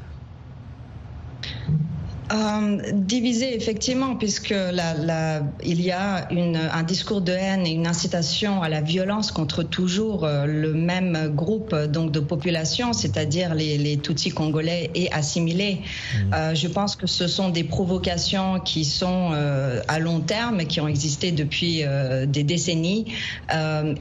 Euh, 2.32 2.78
divisé 2.92 3.54
effectivement, 3.54 4.16
puisque 4.16 4.50
la, 4.50 5.42
il 5.64 5.80
y 5.80 5.90
a 5.90 6.30
une, 6.30 6.56
un 6.56 6.82
discours 6.82 7.20
de 7.20 7.32
haine 7.32 7.66
et 7.66 7.70
une 7.70 7.86
incitation 7.86 8.62
à 8.62 8.68
la 8.68 8.80
violence 8.80 9.32
contre 9.32 9.62
toujours 9.62 10.24
euh, 10.24 10.46
le 10.46 10.72
même 10.74 11.32
groupe 11.34 11.74
donc 11.74 12.12
de 12.12 12.20
population, 12.20 12.92
c'est-à-dire 12.92 13.54
les, 13.54 13.78
les, 13.78 13.96
Tutsis 13.98 14.30
congolais 14.30 14.90
et 14.94 15.10
assimilés. 15.12 15.80
Mmh. 15.80 16.34
Euh, 16.34 16.54
je 16.54 16.68
pense 16.68 16.96
que 16.96 17.06
ce 17.06 17.26
sont 17.26 17.48
des 17.48 17.64
provocations 17.64 18.60
qui 18.60 18.84
sont 18.84 19.30
euh, 19.32 19.80
à 19.88 19.98
long 19.98 20.20
terme, 20.20 20.64
qui 20.64 20.80
ont 20.80 20.88
existé 20.88 21.32
depuis 21.32 21.82
euh, 21.82 22.26
des 22.26 22.42
décennies, 22.42 23.06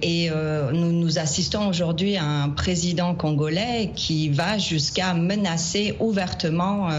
et 0.01 0.29
nous, 0.73 0.91
nous 0.91 1.19
assistons 1.19 1.67
aujourd'hui 1.67 2.17
à 2.17 2.23
un 2.23 2.49
président 2.49 3.15
congolais 3.15 3.91
qui 3.95 4.29
va 4.29 4.57
jusqu'à 4.57 5.13
menacer 5.13 5.95
ouvertement 5.99 6.89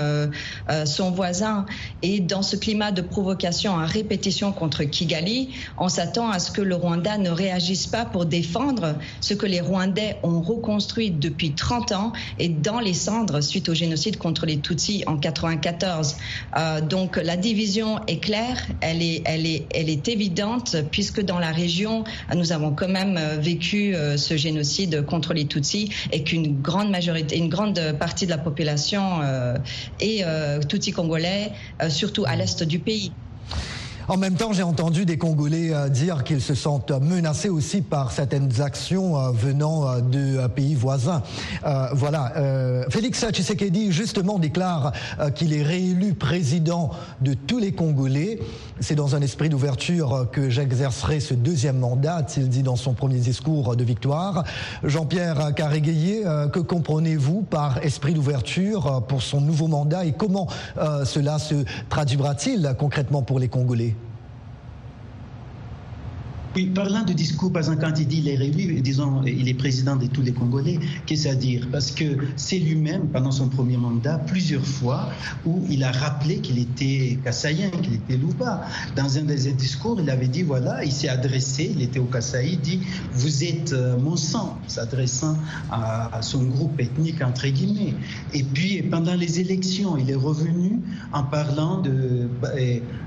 son 0.84 1.10
voisins. 1.18 1.66
Et 2.02 2.20
dans 2.20 2.42
ce 2.42 2.54
climat 2.54 2.92
de 2.92 3.02
provocation 3.02 3.76
à 3.76 3.86
répétition 3.86 4.52
contre 4.52 4.84
Kigali, 4.84 5.48
on 5.76 5.88
s'attend 5.88 6.30
à 6.30 6.38
ce 6.38 6.52
que 6.52 6.62
le 6.62 6.76
Rwanda 6.76 7.18
ne 7.18 7.30
réagisse 7.30 7.88
pas 7.88 8.04
pour 8.04 8.24
défendre 8.24 8.94
ce 9.20 9.34
que 9.34 9.46
les 9.46 9.60
Rwandais 9.60 10.16
ont 10.22 10.40
reconstruit 10.40 11.10
depuis 11.10 11.52
30 11.54 11.92
ans 11.92 12.12
et 12.38 12.48
dans 12.48 12.78
les 12.78 12.94
cendres 12.94 13.40
suite 13.40 13.68
au 13.68 13.74
génocide 13.74 14.16
contre 14.16 14.46
les 14.46 14.58
Tutsis 14.58 15.02
en 15.08 15.16
94. 15.16 16.16
Euh, 16.56 16.80
donc 16.82 17.16
la 17.16 17.36
division 17.36 18.00
est 18.06 18.20
claire, 18.20 18.58
elle 18.80 19.02
est, 19.02 20.08
évidente 20.08 20.76
puisque 20.92 21.20
dans 21.20 21.40
la 21.40 21.50
région, 21.50 22.04
nous 22.34 22.52
avons 22.52 22.70
quand 22.72 22.88
même 22.88 23.16
euh, 23.18 23.36
vécu 23.40 23.94
euh, 23.94 24.16
ce 24.16 24.36
génocide 24.36 25.04
contre 25.04 25.34
les 25.34 25.46
Tutsis 25.46 25.90
et 26.12 26.22
qu'une 26.22 26.62
grande 26.62 26.90
majorité, 26.90 27.36
une 27.36 27.48
grande 27.48 27.80
partie 27.98 28.26
de 28.26 28.30
la 28.30 28.38
population 28.38 29.02
est 30.00 30.22
euh, 30.28 30.60
Tutsi 30.60 30.92
congolais, 31.08 31.52
euh, 31.82 31.90
surtout 31.90 32.24
à 32.26 32.36
l'est 32.36 32.62
du 32.62 32.82
pays. 32.82 33.18
En 34.10 34.16
même 34.16 34.36
temps, 34.36 34.54
j'ai 34.54 34.62
entendu 34.62 35.04
des 35.04 35.18
Congolais 35.18 35.74
euh, 35.74 35.90
dire 35.90 36.24
qu'ils 36.24 36.40
se 36.40 36.54
sentent 36.54 36.92
menacés 36.92 37.50
aussi 37.50 37.82
par 37.82 38.10
certaines 38.10 38.62
actions 38.62 39.18
euh, 39.18 39.32
venant 39.32 39.86
euh, 39.86 40.00
de 40.00 40.46
pays 40.46 40.74
voisins. 40.74 41.22
voilà. 41.92 42.32
Félix 42.88 43.26
Tshisekedi, 43.30 43.92
justement, 43.92 44.38
déclare 44.38 44.92
qu'il 45.34 45.52
est 45.52 45.62
réélu 45.62 46.14
président 46.14 46.90
de 47.20 47.34
tous 47.34 47.58
les 47.58 47.72
Congolais. 47.72 48.38
C'est 48.80 48.94
dans 48.94 49.14
un 49.14 49.20
esprit 49.20 49.48
d'ouverture 49.48 50.28
que 50.32 50.48
j'exercerai 50.48 51.20
ce 51.20 51.34
deuxième 51.34 51.78
mandat, 51.78 52.16
a-t-il 52.16 52.48
dit 52.48 52.62
dans 52.62 52.76
son 52.76 52.94
premier 52.94 53.18
discours 53.18 53.76
de 53.76 53.84
victoire. 53.84 54.44
Jean-Pierre 54.84 55.54
Carré-Gaillet, 55.54 56.22
que 56.52 56.60
comprenez-vous 56.60 57.42
par 57.42 57.84
esprit 57.84 58.14
d'ouverture 58.14 59.02
pour 59.06 59.22
son 59.22 59.40
nouveau 59.40 59.66
mandat 59.66 60.04
et 60.04 60.12
comment 60.12 60.46
cela 61.04 61.38
se 61.38 61.64
traduira-t-il 61.88 62.74
concrètement 62.78 63.22
pour 63.22 63.38
les 63.38 63.48
Congolais? 63.48 63.97
Oui, 66.58 66.66
parlant 66.66 67.04
de 67.04 67.12
discours, 67.12 67.52
par 67.52 67.60
exemple, 67.60 67.78
quand 67.80 68.00
il 68.00 68.08
dit 68.08 68.16
qu'il 68.16 68.28
est 68.28 68.34
réélu, 68.34 68.80
disons, 68.80 69.22
il 69.24 69.48
est 69.48 69.54
président 69.54 69.94
de 69.94 70.06
tous 70.06 70.22
les 70.22 70.32
Congolais, 70.32 70.80
qu'est-ce 71.06 71.28
à 71.28 71.36
dire? 71.36 71.68
Parce 71.70 71.92
que 71.92 72.04
c'est 72.34 72.58
lui-même, 72.58 73.06
pendant 73.12 73.30
son 73.30 73.48
premier 73.48 73.76
mandat, 73.76 74.18
plusieurs 74.26 74.66
fois, 74.66 75.08
où 75.46 75.64
il 75.70 75.84
a 75.84 75.92
rappelé 75.92 76.38
qu'il 76.38 76.58
était 76.58 77.16
Kassaïen, 77.22 77.70
qu'il 77.70 77.94
était 77.94 78.16
Louba. 78.16 78.62
Dans 78.96 79.18
un 79.18 79.22
des 79.22 79.52
discours, 79.52 80.00
il 80.00 80.10
avait 80.10 80.26
dit, 80.26 80.42
voilà, 80.42 80.84
il 80.84 80.90
s'est 80.90 81.08
adressé, 81.08 81.70
il 81.76 81.80
était 81.80 82.00
au 82.00 82.06
Kassaï, 82.06 82.54
il 82.54 82.60
dit, 82.60 82.80
vous 83.12 83.44
êtes 83.44 83.72
euh, 83.72 83.96
mon 83.96 84.16
sang, 84.16 84.58
s'adressant 84.66 85.36
à, 85.70 86.18
son 86.22 86.42
groupe 86.42 86.80
ethnique, 86.80 87.22
entre 87.22 87.46
guillemets. 87.46 87.94
Et 88.34 88.42
puis, 88.42 88.82
pendant 88.82 89.14
les 89.14 89.38
élections, 89.38 89.96
il 89.96 90.10
est 90.10 90.16
revenu 90.16 90.80
en 91.12 91.22
parlant 91.22 91.80
de, 91.82 92.28
bah, 92.42 92.50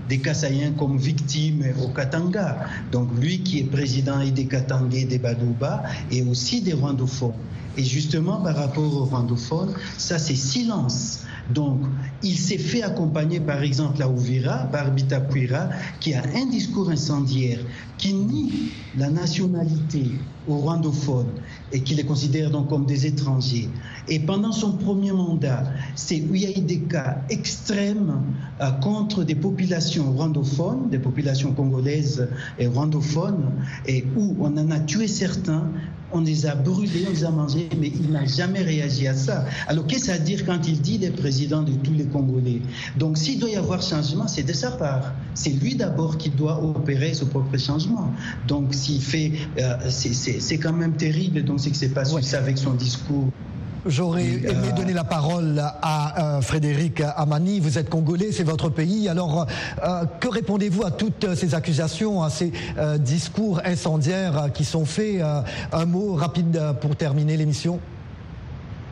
des 0.07 0.19
Kassaïens 0.19 0.71
comme 0.71 0.97
victimes 0.97 1.65
au 1.83 1.89
Katanga. 1.89 2.57
Donc, 2.91 3.09
lui, 3.19 3.40
qui 3.43 3.59
est 3.59 3.63
président 3.63 4.19
des 4.23 4.45
Katangé, 4.45 5.05
des 5.05 5.17
Badouba 5.17 5.83
et 6.11 6.21
aussi 6.23 6.61
des 6.61 6.73
rwandophones. 6.73 7.33
Et 7.77 7.83
justement, 7.83 8.41
par 8.41 8.55
rapport 8.55 8.83
aux 8.83 9.05
rwandophones, 9.05 9.73
ça 9.97 10.19
c'est 10.19 10.35
silence. 10.35 11.21
Donc, 11.53 11.81
il 12.21 12.37
s'est 12.37 12.57
fait 12.57 12.83
accompagner, 12.83 13.39
par 13.39 13.61
exemple, 13.63 14.01
à 14.01 14.09
Ouvira, 14.09 14.59
par 14.71 14.91
Bitapuira, 14.91 15.69
qui 15.99 16.13
a 16.13 16.23
un 16.35 16.45
discours 16.47 16.89
incendiaire, 16.89 17.59
qui 17.97 18.13
nie 18.13 18.71
la 18.97 19.09
nationalité 19.09 20.11
aux 20.47 20.57
rwandophones 20.57 21.31
et 21.71 21.81
qui 21.81 21.95
les 21.95 22.03
considère 22.03 22.51
donc 22.51 22.69
comme 22.69 22.85
des 22.85 23.05
étrangers. 23.05 23.69
Et 24.11 24.19
pendant 24.19 24.51
son 24.51 24.73
premier 24.73 25.13
mandat, 25.13 25.63
c'est 25.95 26.21
où 26.29 26.35
il 26.35 26.41
y 26.41 26.45
a 26.45 26.49
eu 26.51 26.61
des 26.61 26.79
cas 26.79 27.21
extrêmes 27.29 28.21
euh, 28.59 28.69
contre 28.81 29.23
des 29.23 29.35
populations 29.35 30.11
rwandophones, 30.11 30.89
des 30.89 30.99
populations 30.99 31.53
congolaises 31.53 32.27
et 32.59 32.67
rwandophones, 32.67 33.53
et 33.87 34.03
où 34.17 34.35
on 34.41 34.57
en 34.57 34.69
a 34.69 34.81
tué 34.81 35.07
certains 35.07 35.63
on 36.13 36.19
les 36.19 36.45
a 36.45 36.55
brûlés, 36.55 37.05
on 37.07 37.11
les 37.11 37.23
a 37.23 37.31
mangés, 37.31 37.69
mais 37.79 37.87
il 37.87 38.11
n'a 38.11 38.25
jamais 38.25 38.61
réagi 38.61 39.07
à 39.07 39.15
ça. 39.15 39.45
Alors 39.67 39.87
qu'est-ce 39.87 40.11
à 40.11 40.17
dire 40.17 40.45
quand 40.45 40.67
il 40.67 40.81
dit 40.81 40.97
les 40.97 41.11
présidents 41.11 41.63
de 41.63 41.71
tous 41.71 41.93
les 41.93 42.03
Congolais? 42.03 42.61
Donc 42.97 43.17
s'il 43.17 43.39
doit 43.39 43.49
y 43.49 43.55
avoir 43.55 43.81
changement, 43.81 44.27
c'est 44.27 44.43
de 44.43 44.51
sa 44.51 44.71
part. 44.71 45.13
C'est 45.35 45.51
lui 45.51 45.75
d'abord 45.75 46.17
qui 46.17 46.29
doit 46.29 46.61
opérer 46.61 47.13
ce 47.13 47.23
propre 47.23 47.57
changement. 47.57 48.11
Donc 48.45 48.73
s'il 48.73 49.01
fait, 49.01 49.31
euh, 49.57 49.77
c'est 49.89 50.57
quand 50.57 50.73
même 50.73 50.97
terrible. 50.97 51.45
Donc 51.45 51.61
c'est 51.61 51.71
que 51.71 51.77
c'est 51.77 51.93
pas 51.93 52.13
ouais. 52.13 52.35
avec 52.35 52.57
son 52.57 52.73
discours. 52.73 53.31
J'aurais 53.85 54.25
aimé 54.25 54.69
euh, 54.69 54.71
donner 54.75 54.93
la 54.93 55.03
parole 55.03 55.59
à 55.81 56.37
euh, 56.37 56.41
Frédéric 56.41 57.01
Amani. 57.01 57.59
Vous 57.59 57.79
êtes 57.79 57.89
congolais, 57.89 58.31
c'est 58.31 58.43
votre 58.43 58.69
pays. 58.69 59.09
Alors, 59.09 59.47
euh, 59.83 60.05
que 60.19 60.27
répondez-vous 60.27 60.85
à 60.85 60.91
toutes 60.91 61.33
ces 61.35 61.55
accusations, 61.55 62.21
à 62.21 62.29
ces 62.29 62.51
discours 62.99 63.61
incendiaires 63.65 64.49
qui 64.53 64.65
sont 64.65 64.85
faits 64.85 65.21
Un 65.71 65.85
mot 65.85 66.13
rapide 66.13 66.61
pour 66.79 66.95
terminer 66.95 67.37
l'émission? 67.37 67.79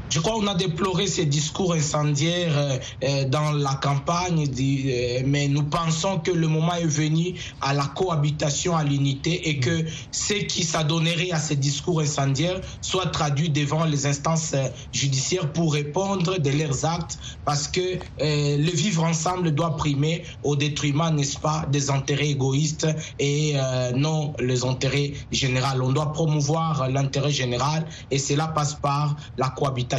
Je 0.09 0.19
crois 0.19 0.33
qu'on 0.33 0.47
a 0.47 0.55
déploré 0.55 1.05
ces 1.05 1.25
discours 1.25 1.73
incendiaires 1.73 2.57
euh, 2.57 2.77
euh, 3.03 3.25
dans 3.25 3.51
la 3.51 3.75
campagne, 3.75 4.47
euh, 4.59 5.21
mais 5.23 5.47
nous 5.47 5.61
pensons 5.61 6.17
que 6.17 6.31
le 6.31 6.47
moment 6.47 6.73
est 6.73 6.87
venu 6.87 7.35
à 7.61 7.75
la 7.75 7.85
cohabitation, 7.85 8.75
à 8.75 8.83
l'unité, 8.83 9.49
et 9.49 9.59
que 9.59 9.85
ce 10.11 10.33
qui 10.33 10.63
s'adonnerait 10.63 11.29
à 11.31 11.37
ces 11.37 11.55
discours 11.55 11.99
incendiaires 11.99 12.59
soit 12.81 13.05
traduit 13.07 13.49
devant 13.51 13.85
les 13.85 14.07
instances 14.07 14.55
judiciaires 14.91 15.53
pour 15.53 15.73
répondre 15.73 16.39
de 16.39 16.49
leurs 16.49 16.85
actes, 16.85 17.19
parce 17.45 17.67
que 17.67 17.99
le 18.19 18.71
vivre 18.71 19.03
ensemble 19.03 19.51
doit 19.53 19.75
primer 19.75 20.23
au 20.43 20.55
détriment, 20.55 21.13
n'est-ce 21.13 21.37
pas, 21.37 21.65
des 21.71 21.91
intérêts 21.91 22.29
égoïstes 22.29 22.87
et 23.19 23.53
non 23.95 24.33
les 24.39 24.63
intérêts 24.63 25.13
généraux. 25.31 25.81
On 25.81 25.91
doit 25.91 26.13
promouvoir 26.13 26.89
l'intérêt 26.89 27.31
général, 27.31 27.85
et 28.09 28.17
cela 28.17 28.47
passe 28.47 28.73
par 28.73 29.15
la 29.37 29.49
cohabitation 29.49 29.98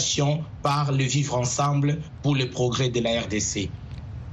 par 0.63 0.93
le 0.93 1.05
vivre 1.05 1.37
ensemble 1.37 1.99
pour 2.23 2.35
le 2.35 2.49
progrès 2.49 2.89
de 2.89 3.01
la 3.01 3.21
RDC. 3.21 3.71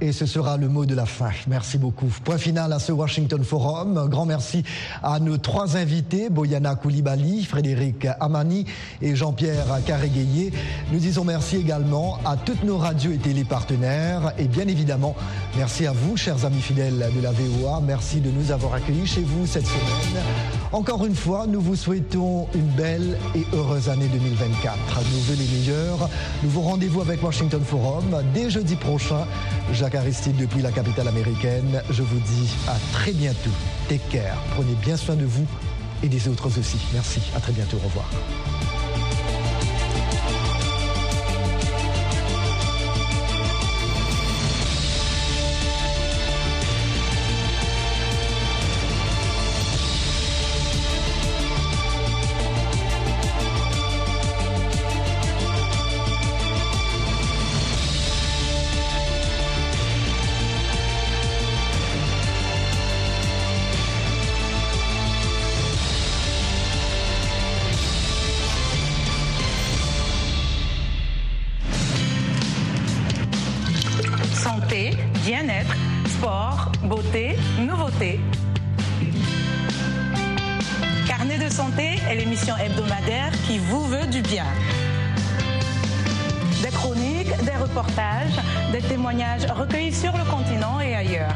Et 0.00 0.12
ce 0.12 0.26
sera 0.26 0.56
le 0.56 0.68
mot 0.68 0.86
de 0.86 0.94
la 0.94 1.06
fin. 1.06 1.30
Merci 1.48 1.76
beaucoup. 1.76 2.06
Point 2.24 2.38
final 2.38 2.72
à 2.72 2.78
ce 2.78 2.92
Washington 2.92 3.42
Forum. 3.42 4.08
grand 4.08 4.26
merci 4.26 4.62
à 5.02 5.18
nos 5.18 5.38
trois 5.38 5.76
invités, 5.76 6.30
Boyana 6.30 6.76
Koulibaly, 6.76 7.44
Frédéric 7.44 8.06
Amani 8.20 8.64
et 9.02 9.16
Jean-Pierre 9.16 9.66
Carréguayé. 9.84 10.52
Nous 10.92 11.00
disons 11.00 11.24
merci 11.24 11.56
également 11.56 12.20
à 12.24 12.36
toutes 12.36 12.62
nos 12.62 12.78
radios 12.78 13.10
et 13.10 13.18
télépartenaires. 13.18 14.32
Et 14.38 14.46
bien 14.46 14.68
évidemment, 14.68 15.16
merci 15.56 15.84
à 15.84 15.92
vous, 15.92 16.16
chers 16.16 16.44
amis 16.44 16.62
fidèles 16.62 17.10
de 17.16 17.20
la 17.20 17.32
VOA. 17.32 17.80
Merci 17.80 18.20
de 18.20 18.30
nous 18.30 18.52
avoir 18.52 18.74
accueillis 18.74 19.06
chez 19.06 19.22
vous 19.22 19.46
cette 19.46 19.66
semaine. 19.66 20.57
Encore 20.72 21.06
une 21.06 21.14
fois, 21.14 21.46
nous 21.46 21.62
vous 21.62 21.76
souhaitons 21.76 22.46
une 22.54 22.68
belle 22.68 23.18
et 23.34 23.46
heureuse 23.54 23.88
année 23.88 24.08
2024. 24.08 24.76
Nous 25.12 25.20
voulons 25.20 25.38
les 25.38 25.58
meilleurs. 25.58 26.10
Nouveau 26.42 26.60
rendez-vous 26.60 27.00
avec 27.00 27.22
Washington 27.22 27.62
Forum 27.64 28.04
dès 28.34 28.50
jeudi 28.50 28.76
prochain. 28.76 29.26
Jacques 29.72 29.94
Aristide 29.94 30.36
depuis 30.36 30.60
la 30.60 30.70
capitale 30.70 31.08
américaine. 31.08 31.82
Je 31.90 32.02
vous 32.02 32.18
dis 32.18 32.50
à 32.68 32.76
très 32.92 33.12
bientôt. 33.12 33.50
Take 33.88 34.02
care. 34.10 34.36
Prenez 34.56 34.74
bien 34.74 34.98
soin 34.98 35.14
de 35.14 35.24
vous 35.24 35.46
et 36.02 36.08
des 36.08 36.28
autres 36.28 36.48
aussi. 36.48 36.78
Merci. 36.92 37.20
À 37.34 37.40
très 37.40 37.52
bientôt. 37.52 37.78
Au 37.78 37.86
revoir. 37.86 38.10
Hebdomadaire 82.46 83.32
qui 83.46 83.58
vous 83.58 83.84
veut 83.86 84.06
du 84.06 84.22
bien. 84.22 84.44
Des 86.62 86.70
chroniques, 86.70 87.34
des 87.44 87.56
reportages, 87.60 88.38
des 88.72 88.80
témoignages 88.80 89.46
recueillis 89.46 89.92
sur 89.92 90.12
le 90.16 90.24
continent 90.24 90.80
et 90.80 90.94
ailleurs. 90.94 91.34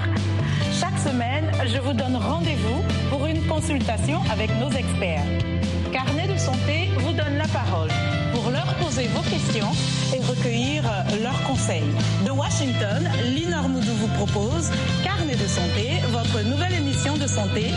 Chaque 0.72 0.98
semaine, 0.98 1.50
je 1.66 1.78
vous 1.78 1.92
donne 1.92 2.16
rendez-vous 2.16 2.82
pour 3.10 3.26
une 3.26 3.44
consultation 3.46 4.20
avec 4.32 4.50
nos 4.58 4.70
experts. 4.70 5.24
Carnet 5.92 6.28
de 6.28 6.38
santé 6.38 6.88
vous 6.98 7.12
donne 7.12 7.36
la 7.36 7.48
parole 7.48 7.90
pour 8.32 8.50
leur 8.50 8.74
poser 8.76 9.08
vos 9.08 9.22
questions 9.22 9.70
et 10.14 10.20
recueillir 10.24 10.82
leurs 11.22 11.42
conseils. 11.42 11.90
De 12.24 12.30
Washington, 12.30 13.08
Linor 13.24 13.68
Moudou 13.68 13.92
vous 13.94 14.24
propose 14.24 14.70
Carnet 15.04 15.36
de 15.36 15.46
santé, 15.46 16.00
votre 16.10 16.40
nouvelle 16.48 16.74
émission 16.74 17.16
de 17.16 17.26
santé 17.26 17.70